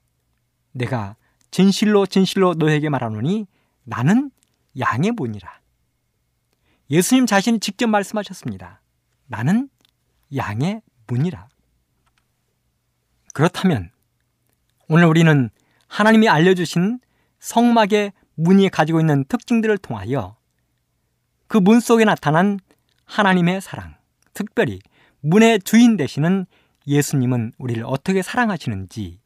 [0.73, 1.15] 내가
[1.51, 3.47] 진실로 진실로 너에게 말하노니
[3.83, 4.31] 나는
[4.77, 5.61] 양의 문이라.
[6.89, 8.81] 예수님 자신이 직접 말씀하셨습니다.
[9.27, 9.69] 나는
[10.35, 11.47] 양의 문이라.
[13.33, 13.91] 그렇다면
[14.89, 15.49] 오늘 우리는
[15.87, 16.99] 하나님이 알려주신
[17.39, 20.35] 성막의 문이 가지고 있는 특징들을 통하여
[21.47, 22.59] 그 문 속에 나타난
[23.05, 23.95] 하나님의 사랑,
[24.33, 24.79] 특별히
[25.19, 26.47] 문의 주인 되시는
[26.87, 29.19] 예수님은 우리를 어떻게 사랑하시는지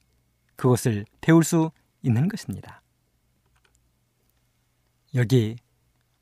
[0.57, 2.81] 그것을 배울 수 있는 것입니다.
[5.15, 5.55] 여기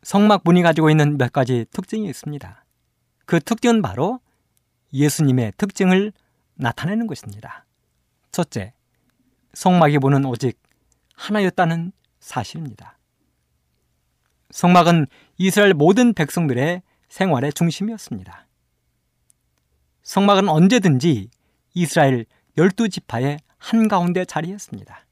[0.04, 2.64] 성막 문이 가지고 있는 몇 가지 특징이 있습니다.
[3.26, 4.20] 그 특징은 바로
[4.94, 6.14] 예수님의 특징을
[6.54, 7.66] 나타내는 것입니다.
[8.32, 8.74] 첫째,
[9.54, 10.62] 성막의 문은 오직
[11.16, 12.98] 하나였다는 사실입니다.
[14.52, 18.48] 성막은 이스라엘 모든 백성들의 생활의 중심이었습니다.
[20.04, 21.30] 성막은 언제든지
[21.74, 22.26] 이스라엘
[22.58, 25.08] 열두 지파의 한가운데 자리했습니다.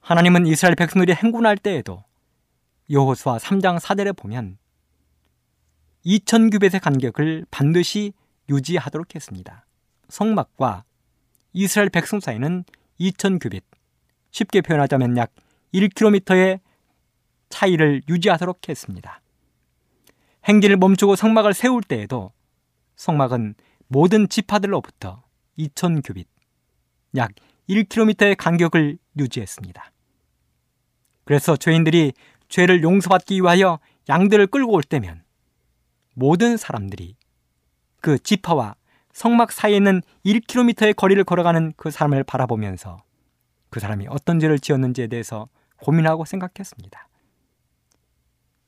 [0.00, 2.04] 하나님은 이스라엘 백성들이 행군할 때에도
[2.90, 4.58] 여호수아 3장 4절에 보면
[6.04, 8.12] 2000규빗의 간격을 반드시
[8.50, 9.64] 유지하도록 했습니다.
[10.10, 10.84] 성막과
[11.54, 12.64] 이스라엘 백성 사이는
[13.00, 13.62] 2000규빗,
[14.30, 15.32] 쉽게 표현하자면 약
[15.72, 16.60] 1km의
[17.48, 19.22] 차이를 유지하도록 했습니다.
[20.44, 22.32] 행진을 멈추고 성막을 세울 때에도
[22.96, 23.54] 성막은
[23.88, 25.24] 모든 지파들로부터
[25.58, 26.33] 2000규빗,
[27.16, 27.32] 약
[27.68, 29.92] 1km의 간격을 유지했습니다.
[31.24, 32.12] 그래서 죄인들이
[32.48, 35.22] 죄를 용서받기 위하여 양들을 끌고 올 때면
[36.14, 37.16] 모든 사람들이
[38.00, 38.74] 그 지파와
[39.12, 43.02] 성막 사이에 있는 1km의 거리를 걸어가는 그 사람을 바라보면서
[43.70, 45.48] 그 사람이 어떤 죄를 지었는지에 대해서
[45.78, 47.08] 고민하고 생각했습니다.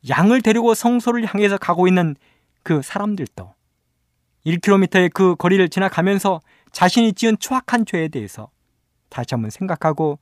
[0.08, 2.16] 양을 데리고 성소를 향해서 가고 있는
[2.62, 3.54] 그 사람들도
[4.46, 6.40] 1km의 그 거리를 지나가면서
[6.72, 8.50] 자신이 지은 추악한 죄에 대해서
[9.08, 10.18] 다시 한번 생각하고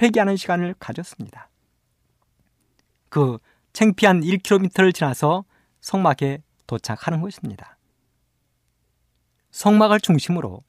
[0.00, 1.50] 회개하는 시간을 가졌습니다.
[3.08, 3.38] 그
[3.72, 5.44] 챙피한 1km를 지나서
[5.80, 7.78] 성막에 도착하는 것입니다.
[9.50, 10.62] 성막을 중심으로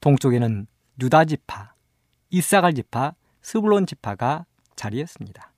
[0.00, 0.66] 동쪽에는
[1.00, 1.74] 유다 지파,
[2.30, 5.52] 이사갈 지파, 스불론 지파가 자리했습니다.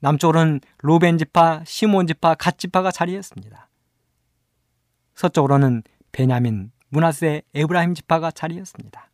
[0.00, 3.68] 남쪽으로는 로벤 지파, 시몬 지파, 갓 지파가 자리했습니다.
[5.14, 9.10] 서쪽으로는 베냐민, 문하세, 에브라임 지파가 자리했습니다.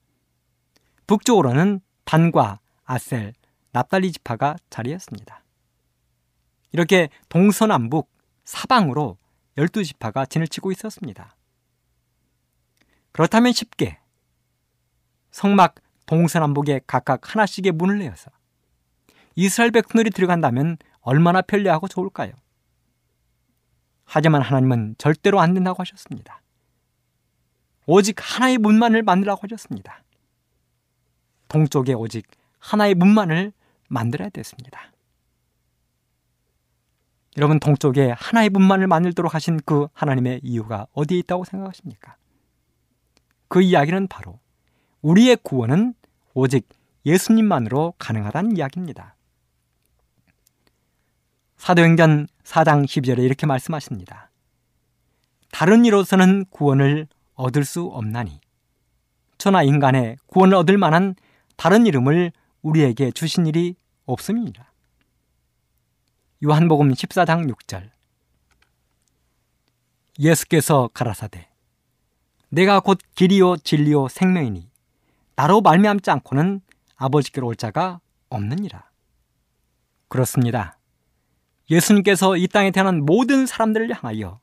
[1.07, 3.33] 북쪽으로는 단과 아셀,
[3.73, 5.43] 납달리 지파가 자리했습니다.
[6.73, 8.11] 이렇게 동서남북
[8.45, 9.19] 사방으로
[9.57, 11.37] 열두 지파가 진을 치고 있었습니다.
[13.13, 13.99] 그렇다면 쉽게
[15.31, 18.31] 성막 동서남북에 각각 하나씩의 문을 내어서
[19.35, 22.33] 이스라엘 백성들이 들어간다면 얼마나 편리하고 좋을까요?
[24.05, 26.42] 하지만 하나님은 절대로 안 된다고 하셨습니다.
[27.87, 30.03] 오직 하나의 문만을 만들라고 하셨습니다.
[31.49, 32.27] 동쪽에 오직
[32.59, 33.53] 하나의 문만을
[33.89, 34.93] 만들어야 됐습니다.
[37.37, 42.17] 여러분 동쪽에 하나의 문만을 만들도록 하신 그 하나님의 이유가 어디에 있다고 생각하십니까?
[43.49, 44.39] 그 이야기는 바로
[45.01, 45.95] 우리의 구원은
[46.35, 46.69] 오직
[47.05, 49.17] 예수님만으로 가능하다는 이야기입니다.
[51.57, 54.31] 사도행전 4장 12절에 이렇게 말씀하십니다.
[55.53, 58.41] 다른 이로서는 구원을 얻을 수 없나니
[59.39, 61.15] 천하 인간의 구원을 얻을 만한
[61.57, 63.75] 다른 이름을 우리에게 주신 일이
[64.07, 64.71] 없음이니라.
[66.45, 67.91] 요한복음 14장 6절
[70.19, 71.49] 예수께서 가라사대
[72.51, 74.69] 내가 곧 길이요 진리요 생명이니
[75.37, 76.61] 나로 말미암지 않고는
[76.97, 78.91] 아버지께로 올 자가 없느니라.
[80.09, 80.79] 그렇습니다.
[81.71, 84.42] 예수님께서 이 땅에 태어난 모든 사람들을 향하여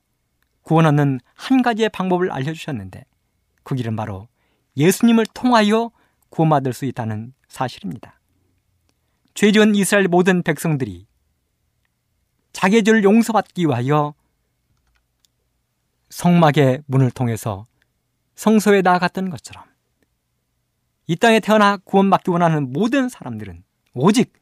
[0.70, 3.04] 구원하는 한 가지의 방법을 알려주셨는데
[3.64, 4.28] 그 길은 바로
[4.76, 5.90] 예수님을 통하여
[6.28, 8.20] 구원받을 수 있다는 사실입니다.
[9.34, 11.08] 죄 지은 이스라엘 모든 백성들이
[12.52, 14.14] 자기의 죄를 용서받기 위하여
[16.10, 17.66] 성막의 문을 통해서
[18.36, 19.64] 성소에 나아갔던 것처럼
[21.08, 23.64] 이 땅에 태어나 구원받기 원하는 모든 사람들은
[23.94, 24.32] 오직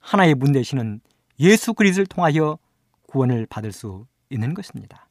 [0.00, 1.00] 하나의 문 되시는
[1.38, 2.58] 예수 그리스도를 통하여
[3.06, 5.03] 구원을 받을 수 있는 것입니다.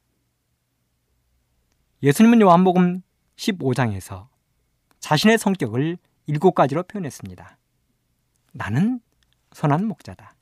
[2.04, 3.02] 예수님은 요한복음
[3.36, 4.28] 15장에서
[5.00, 7.58] 자신의 성격을 일곱 가지로 표현했습니다.
[8.52, 9.00] 나는
[9.52, 10.34] 선한 목자다.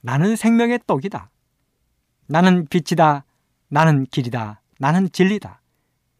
[0.00, 1.30] 나는 생명의 떡이다.
[2.26, 3.24] 나는 빛이다.
[3.68, 4.60] 나는 길이다.
[4.78, 5.60] 나는 진리다.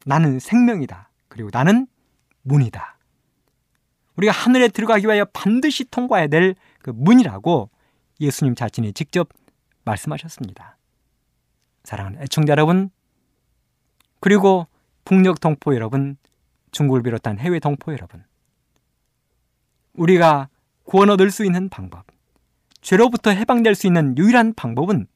[0.06, 1.10] 나는 생명이다.
[1.26, 1.88] 그리고 나는
[2.42, 2.98] 문이다.
[4.16, 7.70] 우리가 하늘에 들어가기 위하여 반드시 통과해야 될 그 문이라고
[8.20, 9.28] 예수님 자신이 직접
[9.84, 10.76] 말씀하셨습니다.
[11.84, 12.90] 사랑하는 애청자 여러분,
[14.20, 14.66] 그리고
[15.04, 16.16] 북녘 동포 여러분,
[16.70, 18.24] 중국을 비롯한 해외 동포 여러분,
[19.94, 20.48] 우리가
[20.84, 22.06] 구원 얻을 수 있는 방법,
[22.80, 25.06] 죄로부터 해방될 수 있는 유일한 방법은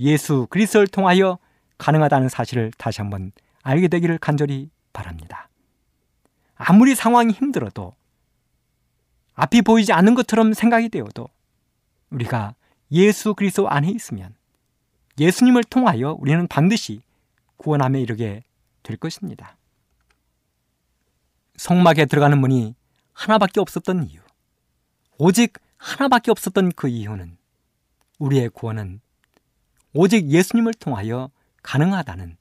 [0.00, 1.38] 예수 그리스도를 통하여
[1.78, 3.32] 가능하다는 사실을 다시 한번
[3.62, 5.48] 알게 되기를 간절히 바랍니다.
[6.56, 7.94] 아무리 상황이 힘들어도
[9.34, 11.28] 앞이 보이지 않는 것처럼 생각이 되어도
[12.10, 12.54] 우리가
[12.92, 14.34] 예수 그리스도 안에 있으면
[15.18, 17.02] 예수님을 통하여 우리는 반드시
[17.56, 18.42] 구원함에 이르게
[18.82, 19.56] 될 것입니다.
[21.56, 22.74] 성막에 들어가는 문이
[23.12, 24.20] 하나밖에 없었던 이유.
[25.18, 27.36] 오직 하나밖에 없었던 그 이유는
[28.18, 29.00] 우리의 구원은
[29.92, 31.30] 오직 예수님을 통하여
[31.62, 32.36] 가능하다는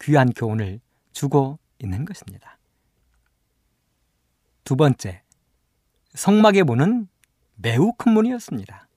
[0.00, 0.80] 귀한 교훈을
[1.12, 2.58] 주고 있는 것입니다.
[4.64, 5.22] 두 번째,
[6.14, 7.08] 성막의 문은
[7.54, 8.88] 매우 큰 문이었습니다.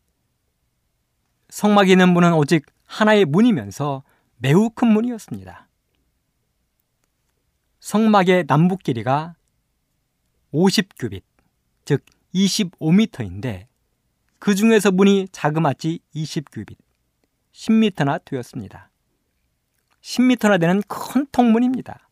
[1.49, 4.03] 성막에 있는 문은 오직 하나의 문이면서
[4.43, 5.67] 매우 큰 문이었습니다.
[7.79, 9.35] 성막의 남북 길이가
[10.51, 11.21] 50규빗,
[11.85, 13.67] 즉 25m인데
[14.39, 16.75] 그 중에서 문이 자그마치 20규빗,
[17.53, 18.89] 10m나 되었습니다.
[20.01, 22.09] 10m나 되는 큰 통문입니다.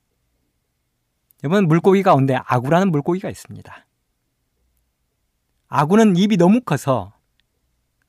[1.44, 3.88] 여러분 물고기 가운데 아구라는 물고기가 있습니다.
[5.68, 7.12] 아구는 입이 너무 커서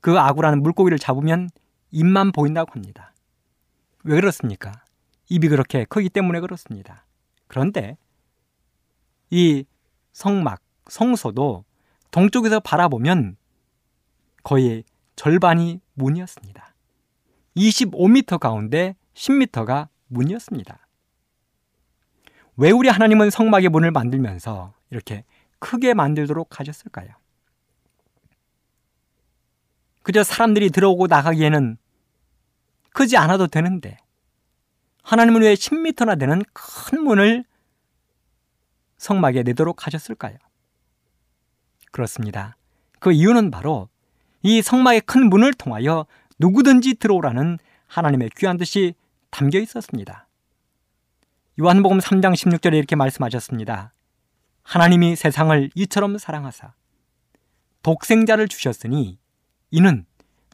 [0.02, 1.48] 그 아구라는 물고기를 잡으면
[1.90, 3.09] 입만 보인다고 합니다.
[4.04, 4.72] 왜 그렇습니까?
[5.28, 7.04] 입이 그렇게 크기 때문에 그렇습니다.
[7.46, 7.96] 그런데
[9.30, 9.64] 이
[10.12, 11.64] 성막, 성소도
[12.10, 13.36] 동쪽에서 바라보면
[14.42, 14.84] 거의
[15.16, 16.74] 절반이 문이었습니다.
[17.56, 20.86] 25m 가운데 10m가 문이었습니다.
[22.56, 25.24] 왜 우리 하나님은 성막의 문을 만들면서 이렇게
[25.58, 27.08] 크게 만들도록 하셨을까요?
[30.02, 31.76] 그저 사람들이 들어오고 나가기에는
[32.92, 33.98] 크지 않아도 되는데
[35.02, 37.44] 하나님은 왜 10m나 되는 큰 문을
[38.98, 40.36] 성막에 내도록 하셨을까요?
[41.90, 42.56] 그렇습니다.
[42.98, 43.88] 그 이유는 바로
[44.42, 46.06] 이 성막의 큰 문을 통하여
[46.38, 48.94] 누구든지 들어오라는 하나님의 귀한 뜻이
[49.30, 50.28] 담겨 있었습니다.
[51.60, 53.92] 요한복음 3장 16절에 이렇게 말씀하셨습니다.
[54.62, 56.74] 하나님이 세상을 이처럼 사랑하사
[57.82, 59.18] 독생자를 주셨으니
[59.70, 60.06] 이는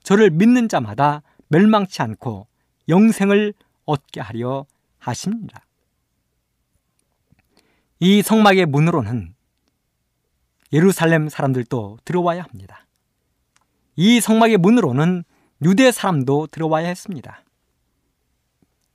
[0.03, 2.47] 저를 믿는 자마다 멸망치 않고
[2.89, 4.67] 영생을 얻게 하려
[4.99, 5.65] 하십니다.
[7.99, 9.35] 이 성막의 문으로는
[10.73, 12.87] 예루살렘 사람들도 들어와야 합니다.
[13.95, 15.25] 이 성막의 문으로는
[15.63, 17.43] 유대 사람도 들어와야 했습니다.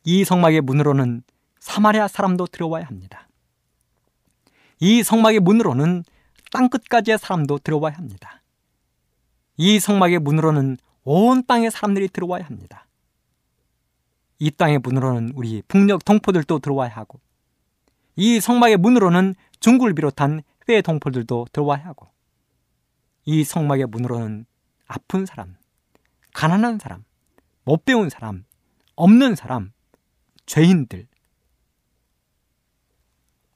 [0.04, 1.24] 이 성막의 문으로는
[1.60, 3.28] 사마리아 사람도 들어와야 합니다.
[4.80, 6.04] 이 성막의 문으로는
[6.52, 8.42] 땅끝까지의 사람도 들어와야 합니다.
[9.58, 12.88] 이 성막의 문으로는 온 땅의 사람들이 들어와야 합니다.
[14.40, 17.20] 이 땅의 문으로는 우리 북녘 동포들도 들어와야 하고
[18.16, 22.10] 이 성막의 문으로는 중국을 비롯한 회의 동포들도 들어와야 하고
[23.26, 24.46] 이 성막의 문으로는
[24.88, 25.56] 아픈 사람,
[26.34, 27.04] 가난한 사람,
[27.64, 28.44] 못 배운 사람,
[28.96, 29.72] 없는 사람,
[30.46, 31.08] 죄인들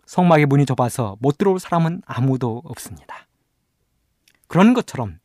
[0.05, 3.27] 성막의 문이 좁아서 못 들어올 사람은 아무도 없습니다.
[4.47, 5.19] 그런 것처럼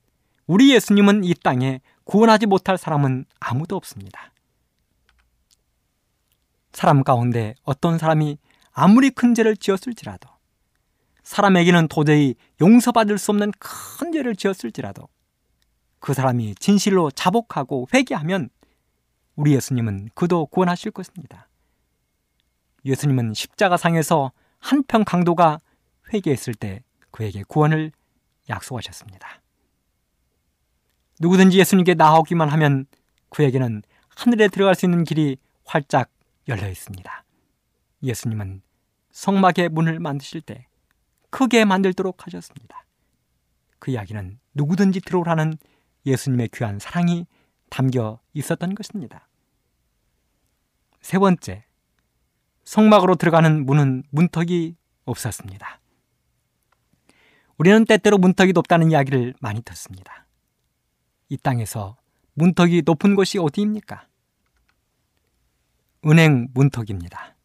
[0.47, 4.33] 우리 예수님은 이 땅에 구원하지 못할 사람은 아무도 없습니다.
[6.73, 8.37] 사람 가운데 어떤 사람이
[8.73, 10.29] 아무리 큰 죄를 지었을지라도
[11.23, 15.07] 사람에게는 도저히 용서받을 수 없는 큰 죄를 지었을지라도
[16.01, 18.51] 그 사람이 진실로 자복하고 회개하면
[19.37, 21.49] 우리 예수님은 그도 구원하실 것입니다.
[22.85, 25.61] 예수님은 십자가상에서 한평 강도가
[26.13, 26.83] 회개했을 때
[27.13, 27.93] 그에게 구원을
[28.49, 29.40] 약속하셨습니다.
[31.21, 32.87] 누구든지 예수님께 나오기만 하면
[33.29, 33.83] 그에게는
[34.17, 36.11] 하늘에 들어갈 수 있는 길이 활짝
[36.49, 37.25] 열려 있습니다.
[38.03, 38.63] 예수님은
[39.13, 40.67] 성막의 문을 만드실 때
[41.31, 42.85] 크게 만들도록 하셨습니다.
[43.79, 45.57] 그 이야기는 누구든지 들어오라는
[46.07, 47.27] 예수님의 귀한 사랑이
[47.69, 49.29] 담겨 있었던 것입니다.
[51.01, 51.65] 세 번째,
[52.65, 55.81] 성막으로 들어가는 문은 문턱이 없었습니다.
[57.59, 60.27] 우리는 때때로 문턱이 높다는 이야기를 많이 듣습니다.
[61.31, 61.97] 이 땅에서
[62.35, 64.07] 문턱이 높은 곳이 어디입니까?
[66.07, 67.37] 은행 문턱입니다.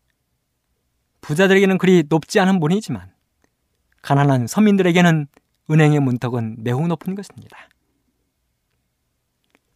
[1.22, 3.14] 부자들에게는 그리 높지 않은 문이지만
[4.02, 5.28] 가난한 서민들에게는
[5.70, 7.58] 은행의 문턱은 매우 높은 것입니다.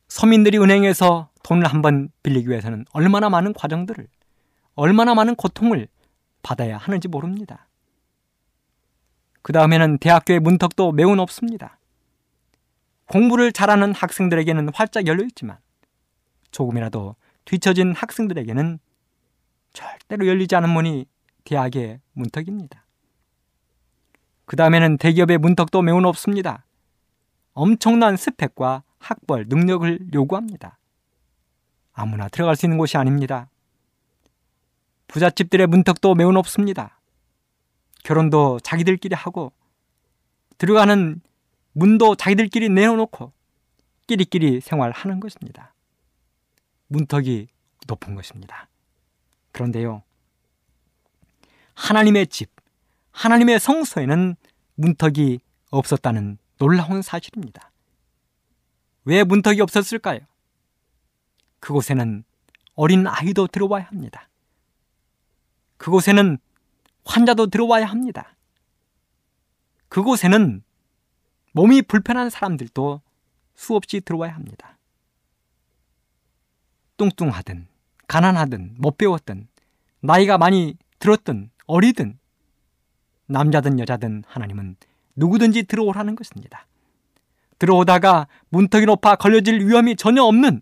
[0.08, 4.08] 서민들이 은행에서 돈을 한 번 빌리기 위해서는 얼마나 많은 과정들을,
[4.76, 5.88] 얼마나 많은 고통을
[6.42, 7.68] 받아야 하는지 모릅니다.
[9.42, 11.79] 그 다음에는 대학교의 문턱도 매우 높습니다.
[13.10, 15.58] 공부를 잘하는 학생들에게는 활짝 열려 있지만
[16.52, 18.80] 조금이라도 뒤처진 학생들에게는
[19.74, 21.06] 절대로 열리지 않은 문이
[21.44, 22.86] 대학의 문턱입니다.
[24.46, 26.66] 그 다음에는 대기업의 문턱도 매우 높습니다.
[27.54, 30.78] 엄청난 스펙과 학벌, 능력을 요구합니다.
[31.94, 33.50] 아무나 들어갈 수 있는 곳이 아닙니다.
[35.08, 37.00] 부잣집들의 문턱도 매우 높습니다.
[38.04, 39.52] 결혼도 자기들끼리 하고
[40.60, 41.22] 들어가는
[41.80, 43.32] 문도 자기들끼리 내어놓고
[44.06, 45.74] 끼리끼리 생활하는 것입니다.
[46.88, 47.48] 문턱이
[47.88, 48.68] 높은 것입니다.
[49.54, 50.04] 그런데요,
[51.76, 52.52] 하나님의 집,
[53.12, 54.36] 하나님의 성소에는
[54.76, 57.72] 문턱이 없었다는 놀라운 사실입니다.
[59.06, 60.20] 왜 문턱이 없었을까요?
[61.62, 62.26] 그곳에는
[62.76, 64.28] 어린 아이도 들어와야 합니다.
[65.78, 66.40] 그곳에는
[67.06, 68.36] 환자도 들어와야 합니다.
[69.88, 70.62] 그곳에는
[71.54, 73.02] 몸이 불편한 사람들도
[73.56, 74.78] 수없이 들어와야 합니다.
[76.98, 77.68] 뚱뚱하든,
[78.08, 79.48] 가난하든, 못 배웠든,
[80.02, 82.20] 나이가 많이 들었든, 어리든,
[83.28, 84.76] 남자든 여자든 하나님은
[85.16, 86.66] 누구든지 들어오라는 것입니다.
[87.60, 90.62] 들어오다가 문턱이 높아 걸려질 위험이 전혀 없는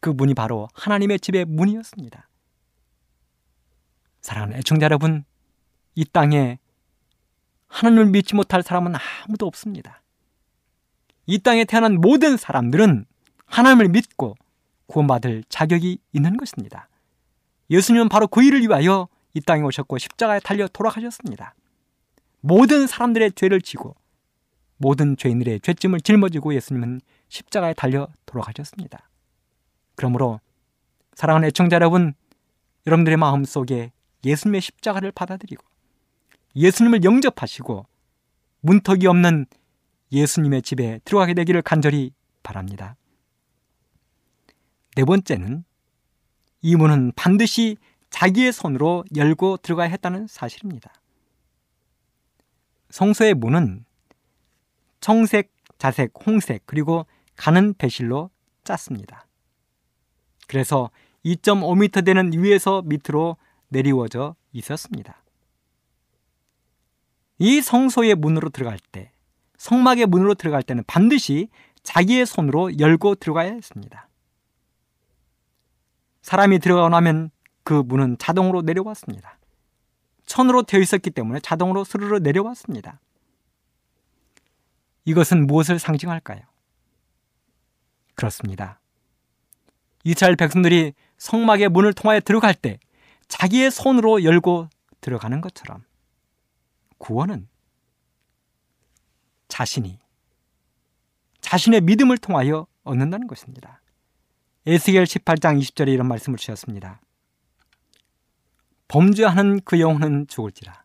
[0.00, 2.28] 그 문이 바로 하나님의 집의 문이었습니다.
[4.20, 5.24] 사랑하는 애청자 여러분,
[5.94, 6.58] 이 땅에
[7.66, 8.94] 하나님을 믿지 못할 사람은
[9.26, 10.02] 아무도 없습니다.
[11.28, 13.04] 이 땅에 태어난 모든 사람들은
[13.44, 14.34] 하나님을 믿고
[14.86, 16.88] 구원받을 자격이 있는 것입니다.
[17.70, 21.54] 예수님은 바로 그 일을 위하여 이 땅에 오셨고 십자가에 달려 돌아가셨습니다.
[22.40, 23.94] 모든 사람들의 죄를 지고
[24.78, 29.10] 모든 죄인들의 죄짐을 짊어지고 예수님은 십자가에 달려 돌아가셨습니다.
[29.96, 30.40] 그러므로
[31.14, 32.14] 사랑하는 애청자 여러분,
[32.86, 33.92] 여러분들의 마음 속에
[34.24, 35.62] 예수님의 십자가를 받아들이고
[36.56, 37.84] 예수님을 영접하시고
[38.62, 39.44] 문턱이 없는
[40.12, 42.96] 예수님의 집에 들어가게 되기를 간절히 바랍니다.
[44.96, 45.64] 네 번째는
[46.62, 47.76] 이 문은 반드시
[48.10, 50.92] 자기의 손으로 열고 들어가야 했다는 사실입니다.
[52.90, 53.84] 성소의 문은
[55.00, 57.06] 청색, 자색, 홍색 그리고
[57.36, 58.30] 가는 배실로
[58.64, 59.26] 짰습니다.
[60.48, 60.90] 그래서
[61.24, 63.36] 2.5m 되는 위에서 밑으로
[63.68, 65.22] 내리워져 있었습니다.
[67.38, 69.12] 이 성소의 문으로 들어갈 때,
[69.58, 71.48] 성막의 문으로 들어갈 때는 반드시
[71.82, 74.08] 자기의 손으로 열고 들어가야 했습니다.
[76.22, 77.30] 사람이 들어가 나면
[77.64, 79.38] 그 문은 자동으로 내려왔습니다.
[80.26, 83.00] 천으로 되어 있었기 때문에 자동으로 스르르 내려왔습니다.
[85.04, 86.40] 이것은 무엇을 상징할까요?
[88.14, 88.80] 그렇습니다.
[90.04, 92.78] 이스라엘 백성들이 성막의 문을 통하여 들어갈 때
[93.26, 94.68] 자기의 손으로 열고
[95.00, 95.84] 들어가는 것처럼
[96.98, 97.48] 구원은
[99.58, 99.98] 자신이
[101.40, 103.82] 자신의 믿음을 통하여 얻는다는 것입니다.
[104.66, 107.00] 에스겔 18장 20절에 이런 말씀을 주셨습니다.
[108.86, 110.84] 범죄하는 그 영혼은 죽을지라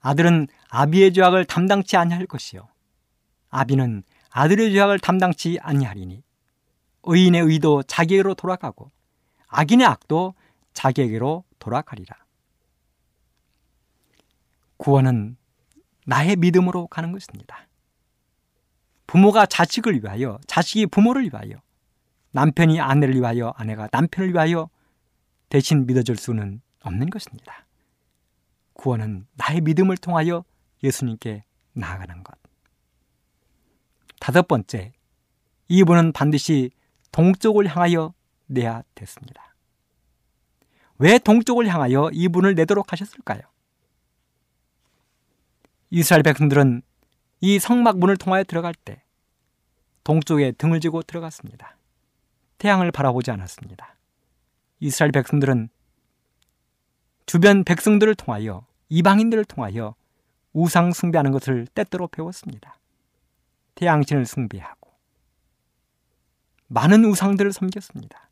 [0.00, 2.66] 아들은 아비의 죄악을 담당치 아니할 것이요
[3.50, 6.22] 아비는 아들의 죄악을 담당치 아니하리니
[7.02, 8.90] 의인의 의도 자기에게로 돌아가고
[9.48, 10.32] 악인의 악도
[10.72, 12.16] 자기에게로 돌아가리라.
[14.78, 15.36] 구원은
[16.06, 17.66] 나의 믿음으로 가는 것입니다.
[19.06, 21.60] 부모가 자식을 위하여, 자식이 부모를 위하여,
[22.32, 24.68] 남편이 아내를 위하여, 아내가 남편을 위하여
[25.48, 27.66] 대신 믿어줄 수는 없는 것입니다.
[28.72, 30.44] 구원은 나의 믿음을 통하여
[30.82, 31.44] 예수님께
[31.74, 32.36] 나아가는 것.
[34.18, 34.92] 다섯 번째,
[35.68, 36.70] 이분은 반드시
[37.12, 38.14] 동쪽을 향하여
[38.46, 39.54] 내야 됐습니다.
[40.98, 43.40] 왜 동쪽을 향하여 이분을 내도록 하셨을까요?
[45.90, 46.82] 이스라엘 백성들은
[47.42, 49.02] 이 성막문을 통하여 들어갈 때
[50.04, 51.76] 동쪽에 등을 지고 들어갔습니다.
[52.58, 53.96] 태양을 바라보지 않았습니다.
[54.78, 55.68] 이스라엘 백성들은
[57.26, 59.96] 주변 백성들을 통하여 이방인들을 통하여
[60.52, 62.78] 우상 숭배하는 것을 때때로 배웠습니다.
[63.74, 64.92] 태양신을 숭배하고
[66.68, 68.30] 많은 우상들을 섬겼습니다.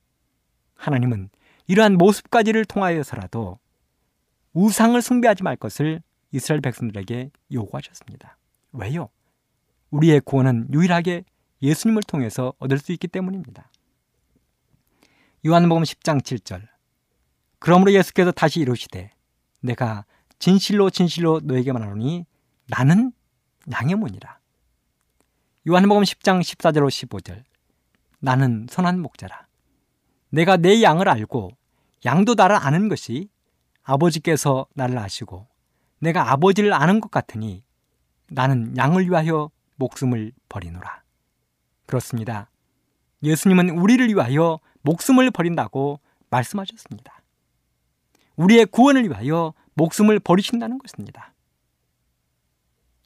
[0.76, 1.30] 하나님은
[1.66, 3.58] 이러한 모습까지를 통하여서라도
[4.52, 6.00] 우상을 숭배하지 말 것을
[6.30, 8.36] 이스라엘 백성들에게 요구하셨습니다.
[8.72, 9.08] 왜요?
[9.90, 11.24] 우리의 구원은 유일하게
[11.62, 13.70] 예수님을 통해서 얻을 수 있기 때문입니다.
[15.46, 16.66] 요한복음 10장 7절
[17.58, 19.10] 그러므로 예수께서 다시 이르시되
[19.60, 20.04] 내가
[20.38, 22.24] 진실로 진실로 너에게 말하노니
[22.68, 23.12] 나는
[23.70, 24.38] 양의 문이라.
[25.68, 27.44] 요한복음 10장 14절 15절
[28.20, 29.46] 나는 선한 목자라.
[30.30, 31.50] 내가 내 양을 알고
[32.06, 33.28] 양도 나를 아는 것이
[33.82, 35.48] 아버지께서 나를 아시고
[35.98, 37.62] 내가 아버지를 아는 것 같으니
[38.30, 41.02] 나는 양을 위하여 목숨을 버리노라.
[41.86, 42.50] 그렇습니다.
[43.22, 46.00] 예수님은 우리를 위하여 목숨을 버린다고
[46.30, 47.20] 말씀하셨습니다.
[48.36, 51.34] 우리의 구원을 위하여 목숨을 버리신다는 것입니다.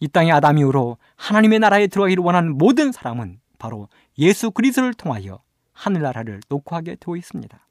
[0.01, 6.41] 이 땅의 아담 이후로 하나님의 나라에 들어가기를 원하는 모든 사람은 바로 예수 그리스도를 통하여 하늘나라를
[6.49, 7.67] 녹화하게 되어 있습니다.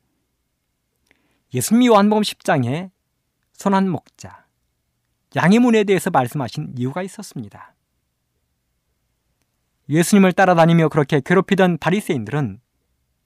[1.53, 2.89] 예수님이 요한복음 10장에
[3.53, 4.42] 선한 목자,
[5.35, 7.75] 양의 문에 대해서 말씀하신 이유가 있었습니다.
[9.89, 12.61] 예수님을 따라다니며 그렇게 괴롭히던 바리새인들은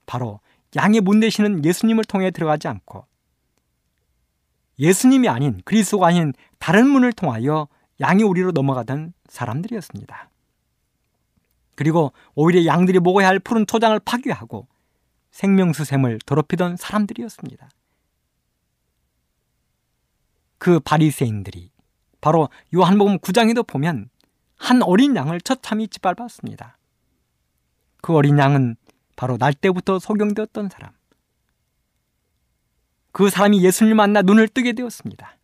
[0.06, 0.40] 바로
[0.76, 3.06] 양의 문 되시는 예수님을 통해 들어가지 않고
[4.80, 7.68] 예수님이 아닌 그리스도가 아닌 다른 문을 통하여
[8.00, 10.30] 양의 우리로 넘어가던 사람들이었습니다.
[11.76, 14.68] 그리고 오히려 양들이 먹어야 할 푸른 초장을 파괴하고
[15.32, 17.70] 생명수샘을 더럽히던 사람들이었습니다.
[20.58, 21.72] 그 바리새인들이
[22.22, 24.10] 바로 요한복음 9장에도 보면
[24.58, 26.78] 한 어린 양을 처참히 짓밟았습니다.
[28.02, 28.76] 그 어린 양은
[29.16, 30.92] 바로 날 때부터 소경되었던 사람.
[33.12, 35.38] 그 사람이 예수님을 만나 눈을 뜨게 되었습니다.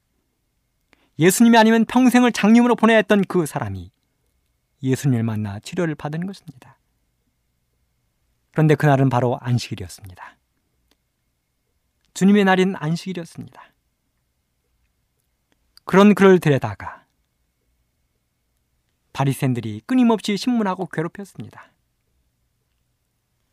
[1.19, 3.91] 예수님이 아니면 평생을 장님으로 보내야 했던 그 사람이
[4.81, 6.77] 예수님을 만나 치료를 받은 것입니다.
[8.51, 10.37] 그런데 그날은 바로 안식일이었습니다.
[12.13, 13.72] 주님의 날인 안식일이었습니다.
[15.85, 17.03] 그런 그를 데려다가
[19.13, 21.71] 바리새인들이 끊임없이 신문하고 괴롭혔습니다.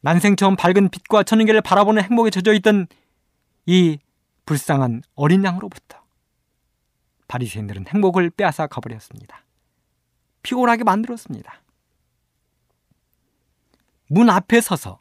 [0.01, 2.87] 난생 처음 밝은 빛과 천연계를 바라보는 행복에 젖어 있던
[3.67, 3.99] 이
[4.47, 6.03] 불쌍한 어린 양으로부터
[7.29, 9.45] 바리새인들은 행복을 빼앗아 가버렸습니다.
[10.43, 11.61] 피곤하게 만들었습니다.
[14.09, 15.01] 문 앞에 서서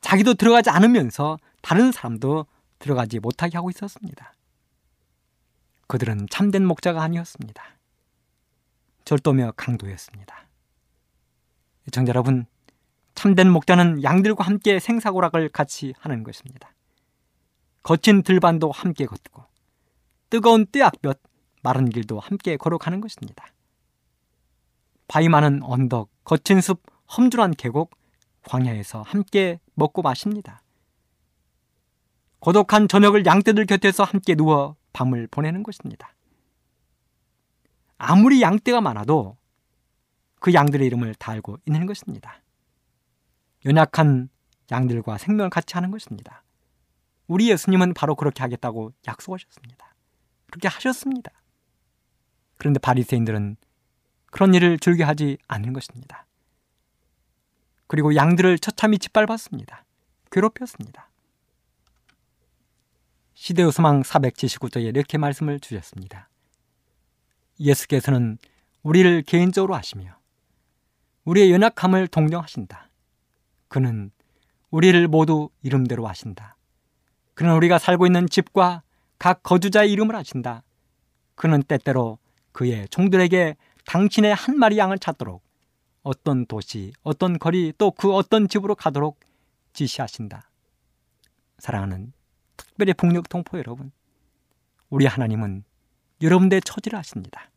[0.00, 2.46] 자기도 들어가지 않으면서 다른 사람도
[2.78, 4.34] 들어가지 못하게 하고 있었습니다.
[5.88, 7.64] 그들은 참된 목자가 아니었습니다.
[9.04, 10.46] 절도며 강도였습니다.
[11.90, 12.46] 정자 여러분,
[13.14, 16.74] 참된 목자는 양들과 함께 생사고락을 같이 하는 것입니다.
[17.82, 19.44] 거친 들반도 함께 걷고
[20.28, 21.22] 뜨거운 떼약볕
[21.62, 23.46] 마른 길도 함께 걸어가는 것입니다.
[25.08, 26.82] 바위 많은 언덕, 거친 숲,
[27.16, 27.96] 험준한 계곡,
[28.44, 30.62] 광야에서 함께 먹고 마십니다.
[32.40, 36.12] 고독한 저녁을 양떼들 곁에서 함께 누워 밤을 보내는 것입니다.
[37.98, 39.36] 아무리 양떼가 많아도
[40.40, 42.42] 그 양들의 이름을 다 알고 있는 것입니다.
[43.64, 44.28] 연약한
[44.70, 46.42] 양들과 생명을 같이 하는 것입니다.
[47.28, 49.94] 우리 예수님은 바로 그렇게 하겠다고 약속하셨습니다.
[50.50, 51.30] 그렇게 하셨습니다.
[52.56, 53.56] 그런데 바리새인들은
[54.30, 56.26] 그런 일을 즐겨 하지 않는 것입니다.
[57.86, 59.84] 그리고 양들을 처참히 짓밟았습니다.
[60.32, 61.07] 괴롭혔습니다.
[63.38, 66.28] 시대의 소망 479쪽에 이렇게 말씀을 주셨습니다.
[67.60, 68.36] 예수께서는
[68.82, 70.16] 우리를 개인적으로 하시며
[71.24, 72.90] 우리의 연약함을 동정하신다.
[73.68, 74.10] 그는
[74.70, 76.56] 우리를 모두 이름대로 하신다.
[77.34, 78.82] 그는 우리가 살고 있는 집과
[79.20, 80.64] 각 거주자의 이름을 하신다.
[81.36, 82.18] 그는 때때로
[82.50, 85.44] 그의 종들에게 당신의 한 마리 양을 찾도록
[86.02, 89.20] 어떤 도시, 어떤 거리, 또 그 어떤 집으로 가도록
[89.74, 90.50] 지시하신다.
[91.58, 92.12] 사랑하는
[92.78, 93.90] 특별히 북녘 동포 여러분,
[94.88, 95.64] 우리 하나님은
[96.22, 97.50] 여러분들의 처지를 아십니다.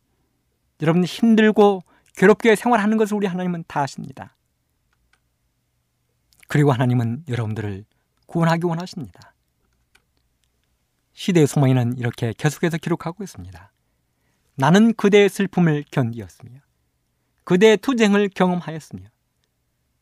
[0.80, 1.84] 여러분 힘들고
[2.16, 4.36] 괴롭게 생활하는 것을 우리 하나님은 다 아십니다.
[6.48, 7.84] 그리고 하나님은 여러분들을
[8.26, 9.32] 구원하기 원하십니다.
[11.12, 13.72] 시대의 소망에는 이렇게 계속해서 기록하고 있습니다.
[14.56, 16.58] 나는 그대의 슬픔을 견디었으며
[17.44, 19.04] 그대의 투쟁을 경험하였으며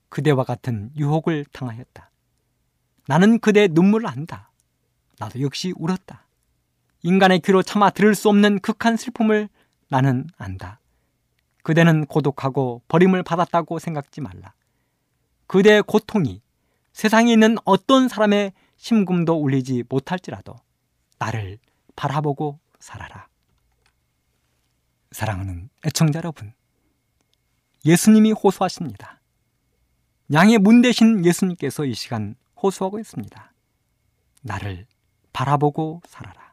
[0.08, 2.10] 그대와 같은 유혹을 당하였다.
[3.06, 4.49] 나는 그대의 눈물을 안다.
[5.20, 6.26] 나도 역시 울었다.
[7.02, 9.48] 인간의 귀로 차마 들을 수 없는 극한 슬픔을
[9.88, 10.80] 나는 안다.
[11.62, 14.54] 그대는 고독하고 버림을 받았다고 생각지 말라.
[15.46, 16.40] 그대의 고통이
[16.94, 20.56] 세상에 있는 어떤 사람의 심금도 울리지 못할지라도
[21.18, 21.58] 나를
[21.96, 23.28] 바라보고 살아라.
[25.12, 26.54] 사랑하는 애청자 여러분,
[27.84, 29.20] 예수님이 호소하십니다.
[30.32, 33.52] 양의 문 대신 예수님께서 이 시간 호소하고 있습니다.
[34.42, 34.86] 나를
[35.33, 36.53] 바라보고 살아라.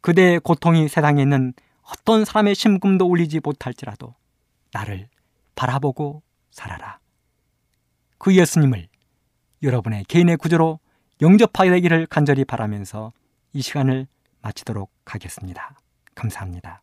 [0.00, 1.52] 그대의 고통이 세상에 있는
[1.82, 4.14] 어떤 사람의 심금도 울리지 못할지라도
[4.72, 5.08] 나를
[5.54, 6.98] 바라보고 살아라.
[8.18, 8.88] 그 예수님을
[9.62, 10.80] 여러분의 개인의 구조로
[11.22, 13.12] 영접하게 되기를 간절히 바라면서
[13.52, 14.06] 이 시간을
[14.42, 15.74] 마치도록 하겠습니다.
[16.14, 16.82] 감사합니다.